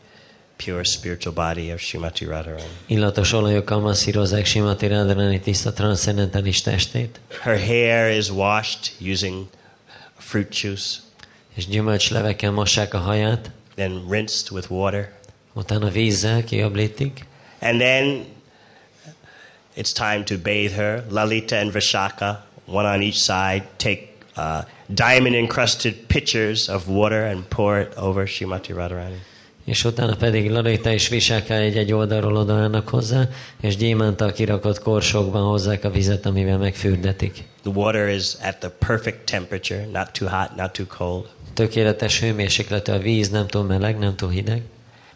[0.57, 2.63] pure spiritual body of Srimati Radharani.
[2.87, 9.47] illatos olajokkal masszírozzák Simati Radharani tiszta transzcendentális testét, Her hair is washed using
[10.19, 10.99] fruit juice,
[11.55, 15.13] és gyümölcslevekkel mossák a haját, then rinsed with water.
[15.53, 17.27] utána vízzel kiöblítik,
[17.61, 18.25] And then
[19.77, 21.05] it's time to bathe her.
[21.11, 24.63] Lalita and Vishaka, one on each side, take uh,
[24.95, 29.21] diamond encrusted pitchers of water and pour it over Shrimati Radharani.
[29.65, 33.29] és utána pedig Lalita és Visáka egy-egy oldalról odaállnak hozzá,
[33.61, 37.45] és gyémántal kirakott korsókban hozzák a vizet, amivel megfürdetik.
[37.63, 41.29] The water is at the perfect temperature, not too hot, not too cold.
[41.55, 44.63] Tökéletes hőmérsékletű a víz, nem túl meleg, nem túl hideg.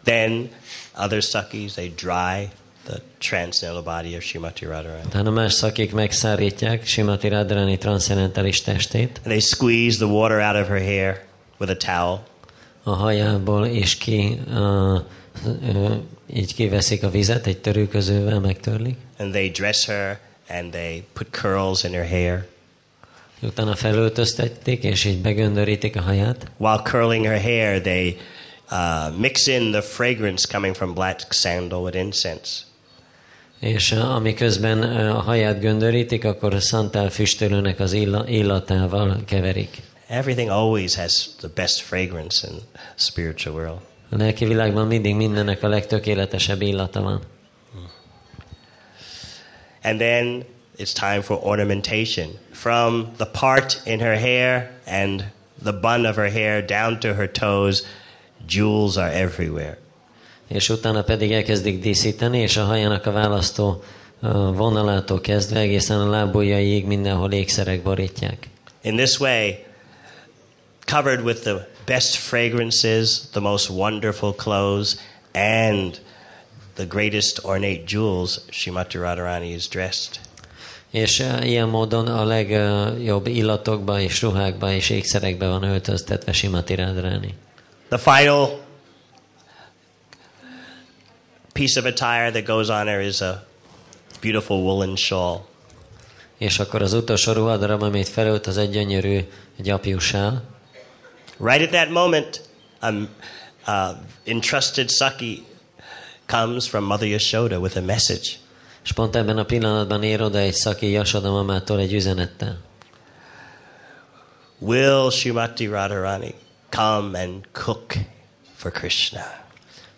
[0.03, 0.49] Then
[0.97, 2.49] other sakis, they dry
[2.87, 4.23] the transcendental body of
[4.61, 5.01] Radharani.
[5.05, 10.67] Utána más szakik megszárítják Simati Radharani transzcendentális testét And they squeeze the water out of
[10.67, 11.25] her hair
[11.59, 12.23] with a towel.
[12.87, 14.99] a hajából, és ki, uh,
[15.45, 15.95] uh,
[16.33, 18.97] így kiveszik a vizet, egy törőközővel megtörlik.
[19.17, 20.19] And they dress her
[20.49, 22.45] and they put curls in her hair.
[23.41, 26.45] Utána felöltöztették, és így begöndörítik a haját.
[26.57, 28.17] While curling her hair, they
[28.71, 32.66] uh, mix in the fragrance coming from black sandal with incense.
[33.59, 39.81] És uh, amiközben uh, a haját göndörítik, akkor a szantál füstölőnek az illa, illatával keverik.
[40.07, 42.57] Everything always has the best fragrance in
[42.95, 43.79] spiritual world.
[44.09, 47.21] A lelki világban mindig mindennek a legtökéletesebb illata van.
[49.83, 50.45] And then
[50.77, 52.37] it's time for ornamentation.
[52.51, 55.31] From the part in her hair and
[55.63, 57.85] the bun of her hair down to her toes,
[58.45, 59.77] jewels are everywhere.
[60.47, 63.83] És utána pedig elkezdik díszíteni, és a hajának a választó
[64.53, 68.49] vonalától kezdve egészen a lábujjaiig mindenhol ékszerek borítják.
[68.81, 69.55] In this way,
[70.85, 74.95] covered with the best fragrances, the most wonderful clothes,
[75.33, 76.01] and
[76.75, 80.19] the greatest ornate jewels, Shrimati Radharani is dressed.
[80.91, 87.33] És ilyen módon a legjobb illatokba és ruhákba és ékszerekbe van öltöztetve Simati Radharani.
[87.89, 88.65] The final
[91.57, 93.43] piece of attire that goes on her is a
[94.21, 95.45] beautiful woolen shawl.
[96.37, 99.19] És akkor az utolsó ruhadarab, amit felölt, az egy gyönyörű.
[101.39, 102.41] Right at that moment,
[102.79, 103.09] an
[103.67, 103.89] uh,
[104.23, 105.45] entrusted Saki
[106.25, 108.29] comes from Mother Yashoda with a message.
[108.83, 112.57] És pont ebben a pillanatban ér oda egy szaki Jasoda mamától egy üzenettel.
[114.59, 116.33] Will Shrimati Radharani
[116.69, 117.93] come and cook
[118.55, 119.46] for Krishna?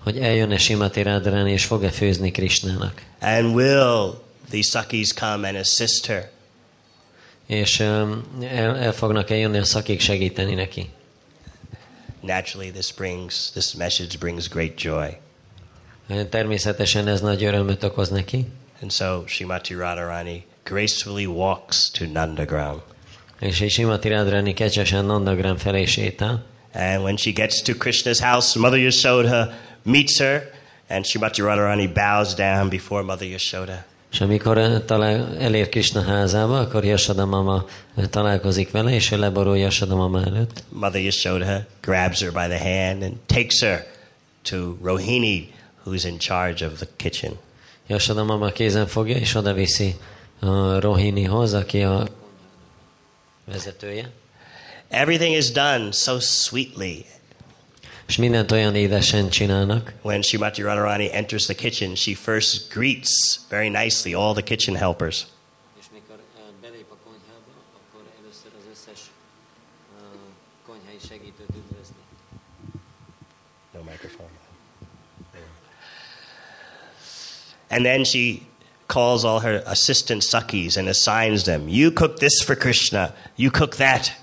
[0.10, 3.02] Hogy eljön-e Simati Radharani és fog-e főzni Krishnának.
[3.20, 6.30] And will the Sakis come and assist her?
[7.48, 10.90] És um, el, el fognak eljönni a szakik segíteni neki.
[12.22, 15.18] Naturally, this brings this message brings great joy.
[16.30, 18.46] Természetesen ez nagy örömöt okoz neki.
[18.82, 22.82] And so Shrimati Radharani gracefully walks to Nandagram.
[23.40, 26.46] És így Simati Radharani kecsesen Nandagram felé sétál.
[26.74, 30.42] And when she gets to Krishna's house, Mother Yashoda meets her,
[30.90, 33.86] and Shrimati Radharani bows down before Mother Yashoda.
[34.12, 37.66] És amikor eh, talál, elér Krishna házába, akkor Jasoda mama
[37.96, 40.64] eh, találkozik vele, és ő leborul Jasoda mama előtt.
[40.70, 43.86] Mother Yashoda grabs her by the hand and takes her
[44.44, 45.50] to Rohini,
[45.86, 47.32] who's in charge of the kitchen.
[47.88, 49.96] Jasoda mama kézen fogja, és oda viszi
[50.40, 52.08] a Rohinihoz, aki a
[53.46, 54.10] vezetője.
[54.88, 57.06] Everything is done so sweetly.
[58.10, 59.94] És mindent olyan édesen csinálnak.
[60.02, 65.26] When Shrimati Radharani enters the kitchen, she first greets very nicely all the kitchen helpers.
[65.80, 69.00] És mikor eh, belép a konyhába, akkor először az összes
[69.98, 70.04] eh,
[70.68, 72.02] konyhai segítőt üdvözli.
[73.74, 74.30] No microphone.
[77.70, 78.40] And then she
[78.88, 81.68] calls all her assistant sakis and assigns them.
[81.68, 83.14] You cook this for Krishna.
[83.36, 84.19] You cook that.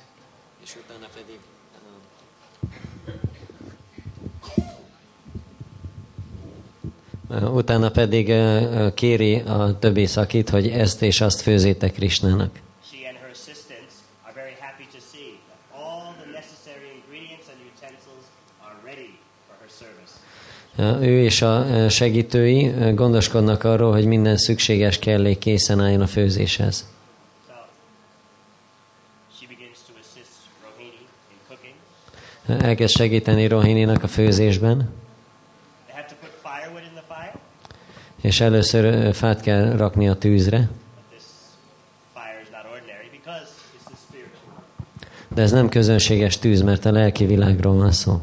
[7.31, 8.33] Utána pedig
[8.95, 12.51] kéri a többi szakit, hogy ezt és azt főzétek Krisnának.
[21.01, 26.95] Ő és a segítői gondoskodnak arról, hogy minden szükséges kellék készen álljon a főzéshez.
[32.47, 34.89] Elkezd segíteni Rohininak a főzésben,
[35.87, 37.39] They have to put firewood in the fire,
[38.27, 40.69] és először fát kell rakni a tűzre.
[45.35, 48.21] De ez nem közönséges tűz, mert a lelki világról van szó.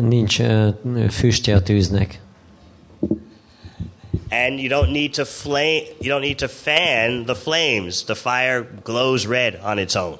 [0.00, 0.40] Nincs
[1.10, 2.20] füstje a tűznek.
[4.30, 8.04] And you don't need to flame you don't need to fan the flames.
[8.04, 10.18] The fire glows red on its own.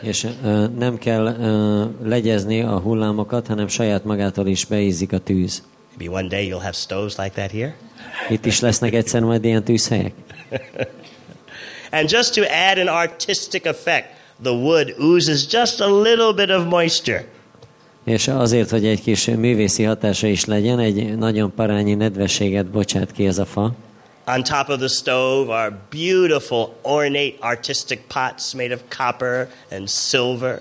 [0.00, 5.62] És ö, nem kell ö, legyezni a hullámokat, hanem saját magától is beízik a tűz.
[5.98, 7.76] Maybe one day you'll have stoves like that here.
[8.28, 10.12] Itt is lesznek egyszer majd ilyen tűzhelyek.
[11.90, 14.06] And just to add an artistic effect,
[14.42, 17.24] the wood oozes just a little bit of moisture.
[18.04, 23.26] És azért, hogy egy kis művészi hatása is legyen, egy nagyon parányi nedvességet bocsát ki
[23.26, 23.74] ez a fa.
[24.34, 30.60] On top of the stove are beautiful, ornate, artistic pots made of copper and silver.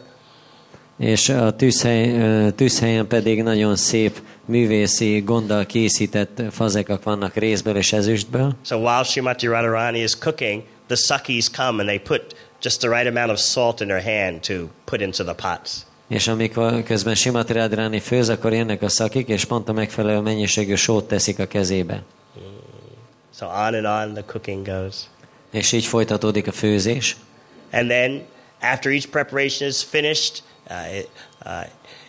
[0.98, 8.56] És a tűzhely, tűzhelyen pedig nagyon szép művészi gonddal készített fazekak vannak részből és ezüstből.
[8.66, 13.08] So while Srimati Radharani is cooking, the Sakis come and they put just the right
[13.08, 14.54] amount of salt in their hand to
[14.86, 15.72] put into the pots.
[16.08, 20.76] És amikor közben Simati Radráni főz, akkor jönnek a szakik, és pont a megfelelő mennyiségű
[20.76, 22.04] sót teszik a kezébe.
[23.38, 24.96] So on and on the cooking goes.
[25.52, 27.16] És így folytatódik a főzés.
[27.72, 28.26] And then
[28.62, 31.10] after each preparation is finished, uh, it,
[31.46, 31.66] uh,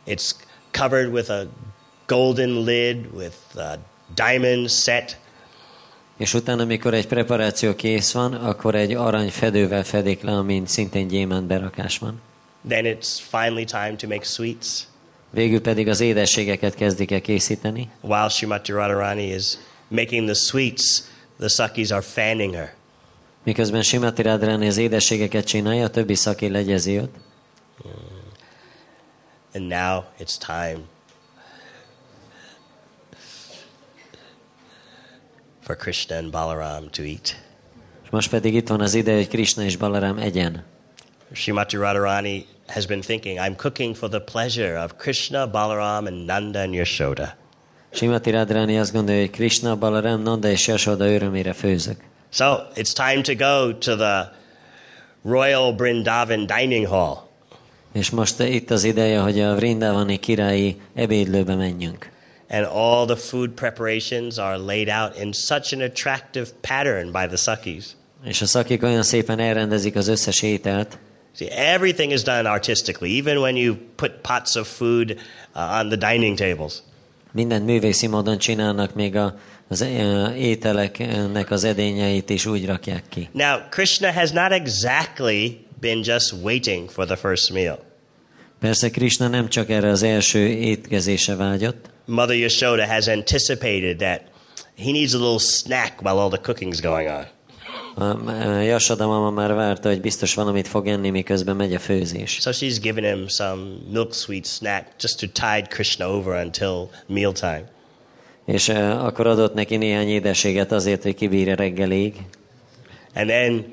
[0.07, 0.31] it's
[0.71, 1.47] covered with a
[2.07, 3.79] golden lid with a
[4.15, 5.19] diamond set.
[6.17, 11.09] És utána, amikor egy preparáció kész van, akkor egy arany fedővel fedik le, amin szintén
[11.09, 12.21] gyémánt berakás van.
[12.69, 14.67] Then it's finally time to make sweets.
[15.31, 17.89] Végül pedig az édességeket kezdik el készíteni.
[18.01, 19.45] While Srimati Radharani is
[19.89, 21.03] making the sweets,
[21.39, 22.75] the Sakis are fanning her.
[23.45, 27.11] Miközben Simati Radráni az édességeket csinálja, a többi szaki legyezi őt.
[29.55, 30.81] And now it's time
[35.61, 37.37] for Krishna and Balaram to eat.
[38.05, 40.65] És most pedig itt van az ide, hogy Krishna és Balaram egyen.
[41.33, 46.61] Srimati Radharani has been thinking, I'm cooking for the pleasure of Krishna, Balaram, and Nanda
[46.61, 47.37] and Yashoda.
[47.91, 51.97] Simati Radráni azt gondolja, hogy Krishna, Balaram, Nanda és Yasoda örömére főzök.
[52.31, 54.33] So it's time to go to the
[55.25, 57.17] Royal Brindavan dining hall.
[57.93, 62.11] És most itt az ideje, hogy a Vrindavani királyi ebédlőbe menjünk.
[62.51, 67.37] And all the food preparations are laid out in such an attractive pattern by the
[67.37, 67.85] Sakis.
[68.25, 70.99] És a szakik olyan szépen elrendezik az összes ételt,
[71.39, 75.21] See, everything is done artistically, even when you put pots of food
[75.55, 76.83] uh, on the dining tables.
[77.39, 79.35] Mindent művészi módon csinálnak, még a,
[79.69, 83.29] az ö, ételeknek az edényeit is úgy rakják ki.
[83.33, 85.47] Now, Krishna has not exactly
[85.81, 87.79] been just waiting for the first meal.
[88.61, 94.23] Persze Krishna nem csak erre az első étkezése vágyott, Mother Yashoda has anticipated that
[94.77, 97.27] he needs a little snack while all the cooking's going on.
[97.99, 102.39] A Yasoda mama már várta, hogy biztos valamit fog enni, miközben megy a főzés.
[102.41, 107.65] So she's given him some milk sweet snack just to tide Krishna over until mealtime.
[108.47, 112.15] És ö, akkor adott neki néhány édességet azért, hogy kibírja reggelig.
[113.15, 113.65] And then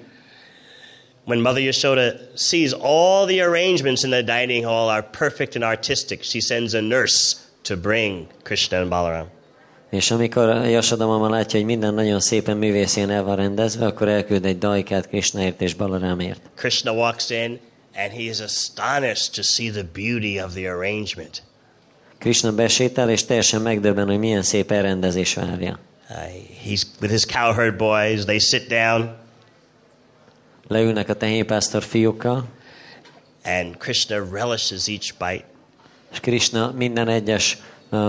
[1.26, 6.23] when Mother Yashoda sees all the arrangements in the dining hall are perfect and artistic,
[6.23, 9.28] she sends a nurse to bring Krishna and Balaram.
[9.95, 14.07] És amikor a Yasoda mama látja, hogy minden nagyon szépen művészén el van rendezve, akkor
[14.07, 16.41] elküld egy dajkát Krishnaért és Balarámért.
[16.55, 17.59] Krishna walks in
[17.95, 21.43] and he is astonished to see the beauty of the arrangement.
[22.17, 25.79] Krishna besétál, és teljesen megdöbben, hogy milyen szép elrendezés várja.
[26.09, 26.15] Uh,
[26.65, 29.15] he's with his cowherd boys, they sit down,
[30.67, 32.45] Leülnek a tehénpásztor fiúkkal,
[33.43, 35.45] and Krishna relishes each bite.
[36.11, 37.57] és Krishna minden egyes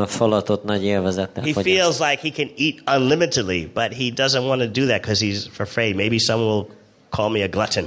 [0.07, 1.77] falatot nagy élvezettel He fogyaszt.
[1.77, 5.47] feels like he can eat unlimitedly, but he doesn't want to do that because he's
[5.59, 6.67] afraid maybe someone will
[7.11, 7.85] call me a glutton.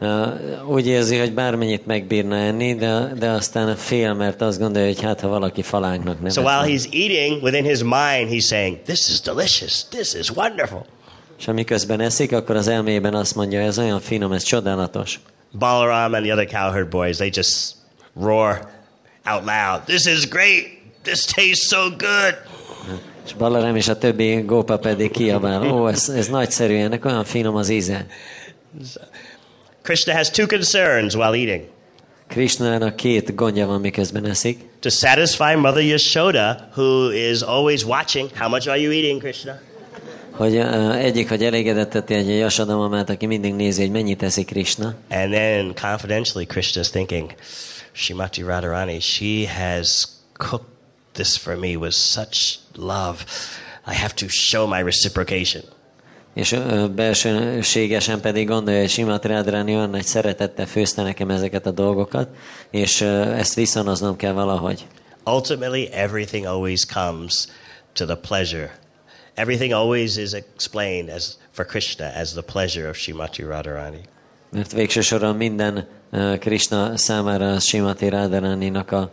[0.00, 5.00] Uh, úgy érzi, hogy bármennyit megbírna enni, de, de aztán fél, mert azt gondolja, hogy
[5.02, 6.32] hát ha valaki falánknak nevet.
[6.32, 9.84] So while he's eating, within his mind, he's saying, This is delicious.
[9.88, 10.84] This is wonderful.
[11.38, 15.20] És amiközben eszik, akkor az elmében azt mondja, ez olyan finom, ez csodálatos.
[15.58, 17.74] Balaram and the other cowherd boys, they just
[18.20, 18.68] roar
[19.24, 20.64] out loud, This is great.
[21.02, 22.34] This tastes so good.
[23.26, 27.54] És Balaram és a többi gópa pedig kiabál, ó, ez, ez nagyszerű, ennek olyan finom
[27.54, 28.06] az íze.
[29.82, 31.64] Krishna has two concerns while eating.
[32.28, 34.60] Krishnának két gondja van, miközben eszik.
[34.80, 39.60] To satisfy Mother Yashoda, who is always watching, how much are you eating, Krishna?
[40.30, 44.94] Hogy uh, egyik, hogy elégedetteti egy Yashoda mamát, aki mindig nézi, hogy mennyit eszik Krishna.
[45.10, 47.34] And then confidentially, Krishna's thinking,
[47.92, 50.04] Shrimati Radharani, she has
[50.36, 50.77] cooked
[51.18, 53.24] this for me with such love.
[53.86, 55.62] I have to show my reciprocation.
[56.34, 56.56] És
[56.94, 62.28] belsőségesen pedig gondolja, hogy Simat Rádrani olyan nagy szeretettel főzte nekem ezeket a dolgokat,
[62.70, 64.86] és ezt viszonoznom kell valahogy.
[65.24, 67.46] Ultimately, everything always comes
[67.92, 68.78] to the pleasure.
[69.34, 74.00] Everything always is explained as for Krishna as the pleasure of Shrimati Radharani.
[74.50, 75.88] Mert végső soron minden
[76.38, 79.04] Krishna számára Simati ö,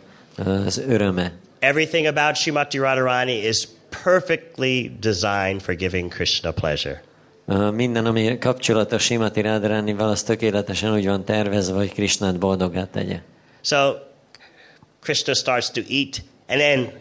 [0.44, 1.32] az öröme.
[1.66, 3.68] Everything about Shrimati Radharani is
[4.04, 7.02] perfectly designed for giving Krishna pleasure.
[7.72, 13.20] Minden, ami kapcsolatos Simati Rádaranival, az tökéletesen úgy van tervezve, hogy Krishnát boldogát tegye.
[13.60, 13.92] So
[15.00, 16.92] Krishna starts to eat, and then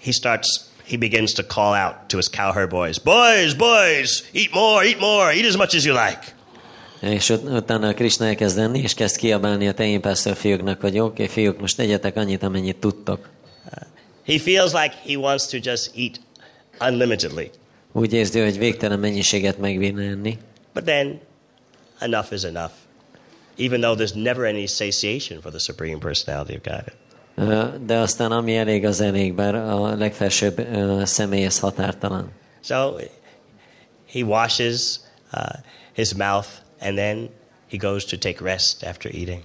[0.00, 0.60] he starts.
[0.84, 5.34] He begins to call out to his cowherd boys, "Boys, boys, eat more, eat more,
[5.34, 6.20] eat as much as you like."
[7.00, 11.34] És ut- utána Krishna elkezd enni, és kezd kiabálni a tehénpásztor fiúknak, hogy oké, okay,
[11.34, 13.28] fiúk, most egyetek annyit, amennyit tudtok.
[14.28, 16.20] He feels like he wants to just eat
[16.80, 17.50] unlimitedly.
[17.92, 20.38] Úgy érzi, hogy végtelen mennyiséget megbírna enni.
[20.74, 21.20] But then,
[22.00, 22.72] enough is enough.
[23.56, 26.92] Even though there's never any satiation for the Supreme Personality of God.
[27.86, 32.32] De aztán ami elég, az elég, bár a legfelsőbb ö, személy ez határtalan.
[32.62, 32.96] So
[34.12, 35.00] he washes
[35.32, 35.40] uh,
[35.92, 36.48] his mouth
[36.80, 37.28] and then
[37.70, 39.42] he goes to take rest after eating.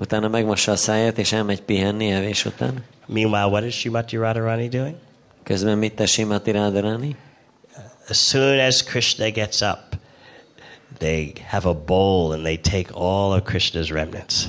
[0.00, 2.84] Utána megmossa a száját, és elmegy pihenni evés után.
[3.06, 4.96] Meanwhile, what is Srimati Radharani doing?
[5.42, 7.16] Közben mit tesz Simati Rádarani?
[8.08, 9.96] As soon as Krishna gets up,
[10.98, 14.48] they have a bowl and they take all of Krishna's remnants.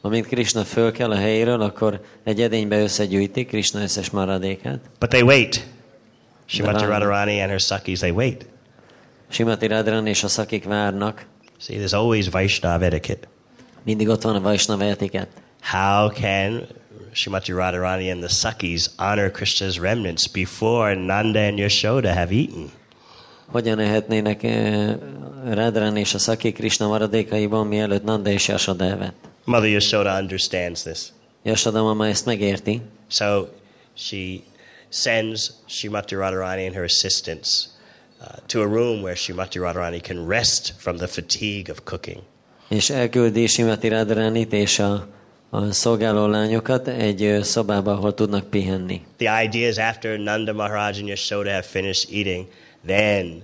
[0.00, 4.80] Amint Krishna föl kell a helyéről, akkor egy edénybe összegyűjtik Krishna összes maradékát.
[4.98, 5.66] But they wait.
[6.46, 7.04] Srimati Radharani.
[7.04, 8.46] Radharani and her Sakis, they wait.
[9.28, 11.26] Simati Rádarani és a szakik várnak.
[11.58, 13.28] See, there's always Vaishnav etiquette.
[13.84, 15.28] Mindig ott van a Vaisnava etiket.
[15.60, 16.66] How can
[17.14, 22.70] Srimati Radharani and the Sakis honor Krishna's remnants before Nanda and Yashoda have eaten?
[23.46, 24.94] Hogyan ehetnének eh,
[25.44, 29.14] Rádarani és a szakik Krishna maradékaiban, mielőtt Nanda és Yashoda evett?
[29.44, 30.98] Mother Yashoda understands this.
[31.42, 32.80] Yashoda mama ezt megérti,
[33.10, 33.46] So
[33.94, 34.40] she
[34.88, 37.68] sends Srimati Radharani and her assistants
[38.20, 42.22] uh, to a room where Srimati Radharani can rest from the fatigue of cooking.
[42.68, 45.08] és elküldi Simati Rádaranit és a,
[45.54, 49.00] a szolgáló lányokat egy szobába, ahol tudnak pihenni.
[49.16, 52.46] The idea is after Nanda Maharaj and Yashoda have finished eating,
[52.86, 53.42] then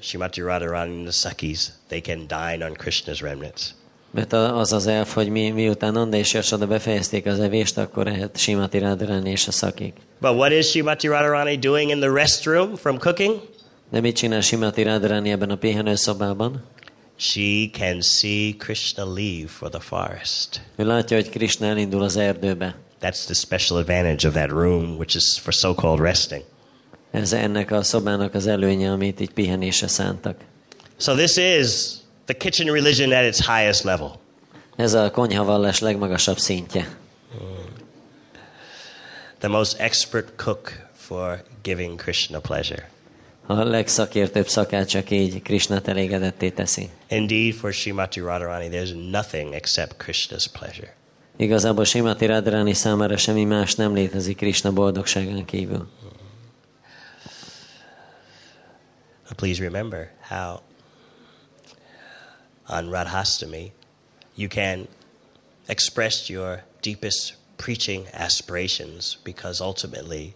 [0.00, 3.74] Srimati Radharani and the Sakis, they can dine on Krishna's remnants.
[4.10, 8.36] Mert az az elf, hogy mi, miután Nanda és Yashoda befejezték az evést, akkor ehet
[8.36, 9.94] Simati Rádarani és a szakik.
[10.20, 13.40] But what is Srimati Radharani doing in the restroom from cooking?
[13.90, 16.64] De mit csinál Simati Rádarani ebben a pihenőszobában?
[17.20, 20.60] She can see Krishna leave for the forest.
[20.76, 22.76] Ő látja, hogy Krishna elindul az erdőbe.
[23.00, 26.44] That's the special advantage of that room, which is for so called resting.
[27.10, 30.40] Ez ennek a szobának az előnye, amit így pihenésre szántak.
[30.96, 31.70] So, this is
[32.24, 34.20] the kitchen religion at its highest level.
[34.76, 36.96] Ez a konyhavallás legmagasabb szintje.
[39.38, 42.88] The most expert cook for giving Krishna pleasure.
[43.50, 46.88] A legszakértőbb szakács, aki így Krishnát elégedetté teszi.
[47.08, 50.96] Indeed, for Srimati Radharani, there's nothing except Krishna's pleasure.
[51.36, 55.88] Igazából Simati Radharani számára semmi más nem létezik Krishna boldogságán kívül.
[59.36, 60.60] Please remember how
[62.66, 63.72] on Radhastami
[64.34, 64.88] you can
[65.66, 70.34] express your deepest preaching aspirations because ultimately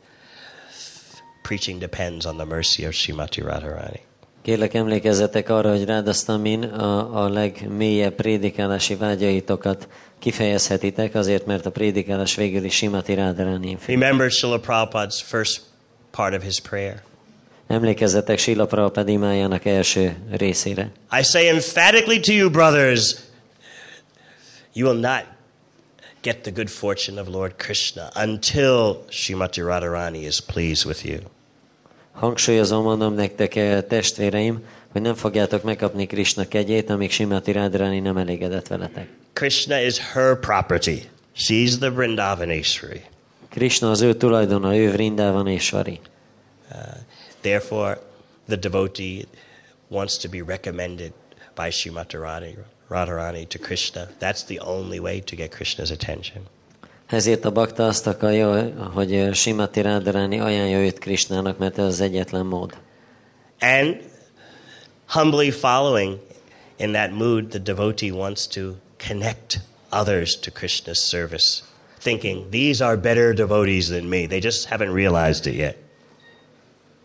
[1.43, 4.01] preaching depends on the mercy of Srimati Radharani.
[4.43, 9.89] Kérlek emlékezzetek arra, hogy Rádasztamin a, a legmélyebb prédikálási vágyaitokat
[10.19, 13.79] kifejezhetitek, azért, mert a prédikálás végül is Simati függ.
[13.87, 15.61] Remember Srila Prabhupada's first
[16.11, 17.03] part of his prayer.
[17.67, 20.91] Emlékezzetek Sila Prabhupada imájának első részére.
[21.21, 23.17] I say emphatically to you, brothers,
[24.73, 25.25] you will not
[26.23, 31.19] get the good fortune of Lord Krishna until Srimati Radharani is pleased with you.
[32.13, 38.17] Hangsúlyozom, mondom nektek, eh, testvéreim, hogy nem fogjátok megkapni Krishna kegyét, amíg Simati Radharani nem
[38.17, 39.09] elégedett veletek.
[39.33, 41.09] Krishna is her property.
[41.37, 43.05] She's the Vrindavaneshwari.
[43.49, 46.01] Krishna az ő tulajdona, ő Vrindavan és Vari.
[46.71, 46.79] Uh,
[47.41, 48.01] therefore,
[48.47, 49.25] the devotee
[49.89, 51.13] wants to be recommended
[51.55, 54.09] by Srimati Radha- Radharani to Krishna.
[54.19, 56.43] That's the only way to get Krishna's attention.
[57.07, 62.47] Ezért a bakta azt akarja, hogy Simati Radharani ajánlja őt Krishnának, mert ez az egyetlen
[62.47, 62.77] mód.
[63.61, 63.97] And
[65.07, 66.19] humbly following
[66.77, 68.61] in that mood, the devotee wants to
[69.09, 71.63] connect others to Krishna's service,
[71.99, 74.27] thinking, these are better devotees than me.
[74.27, 75.77] They just haven't realized it yet.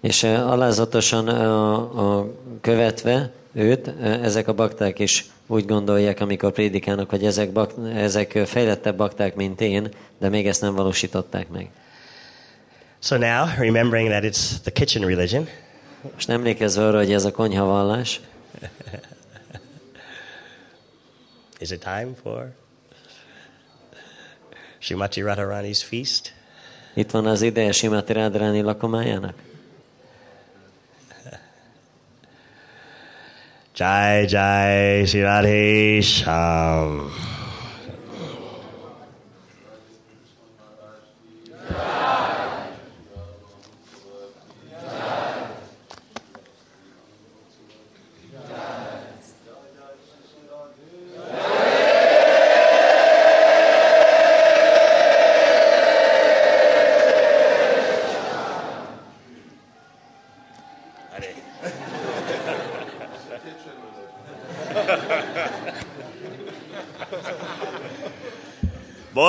[0.01, 2.25] És uh, alázatosan uh,
[2.61, 8.31] követve őt, uh, ezek a bakták is úgy gondolják, amikor prédikálnak, hogy ezek, bak, ezek
[8.45, 9.89] fejlettebb bakták, mint én,
[10.19, 11.69] de még ezt nem valósították meg.
[12.99, 15.47] So now, remembering that it's the kitchen religion,
[16.13, 18.21] Most emlékezve arra, hogy ez a konyhavallás,
[21.59, 22.51] is it time for
[24.79, 26.35] Srimati Radharani's feast?
[26.97, 29.46] itt van az ideje Simati Radharani lakomájának.
[33.77, 37.11] Jai Jai Sri Radhe Sham.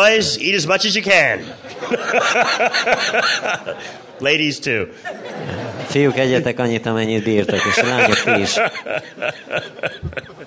[0.09, 1.45] Boys, eat as much as you can.
[4.21, 4.89] Ladies too.
[5.87, 8.61] Fiúk, egyetek annyit, amennyit bírtok, és lányok ti is.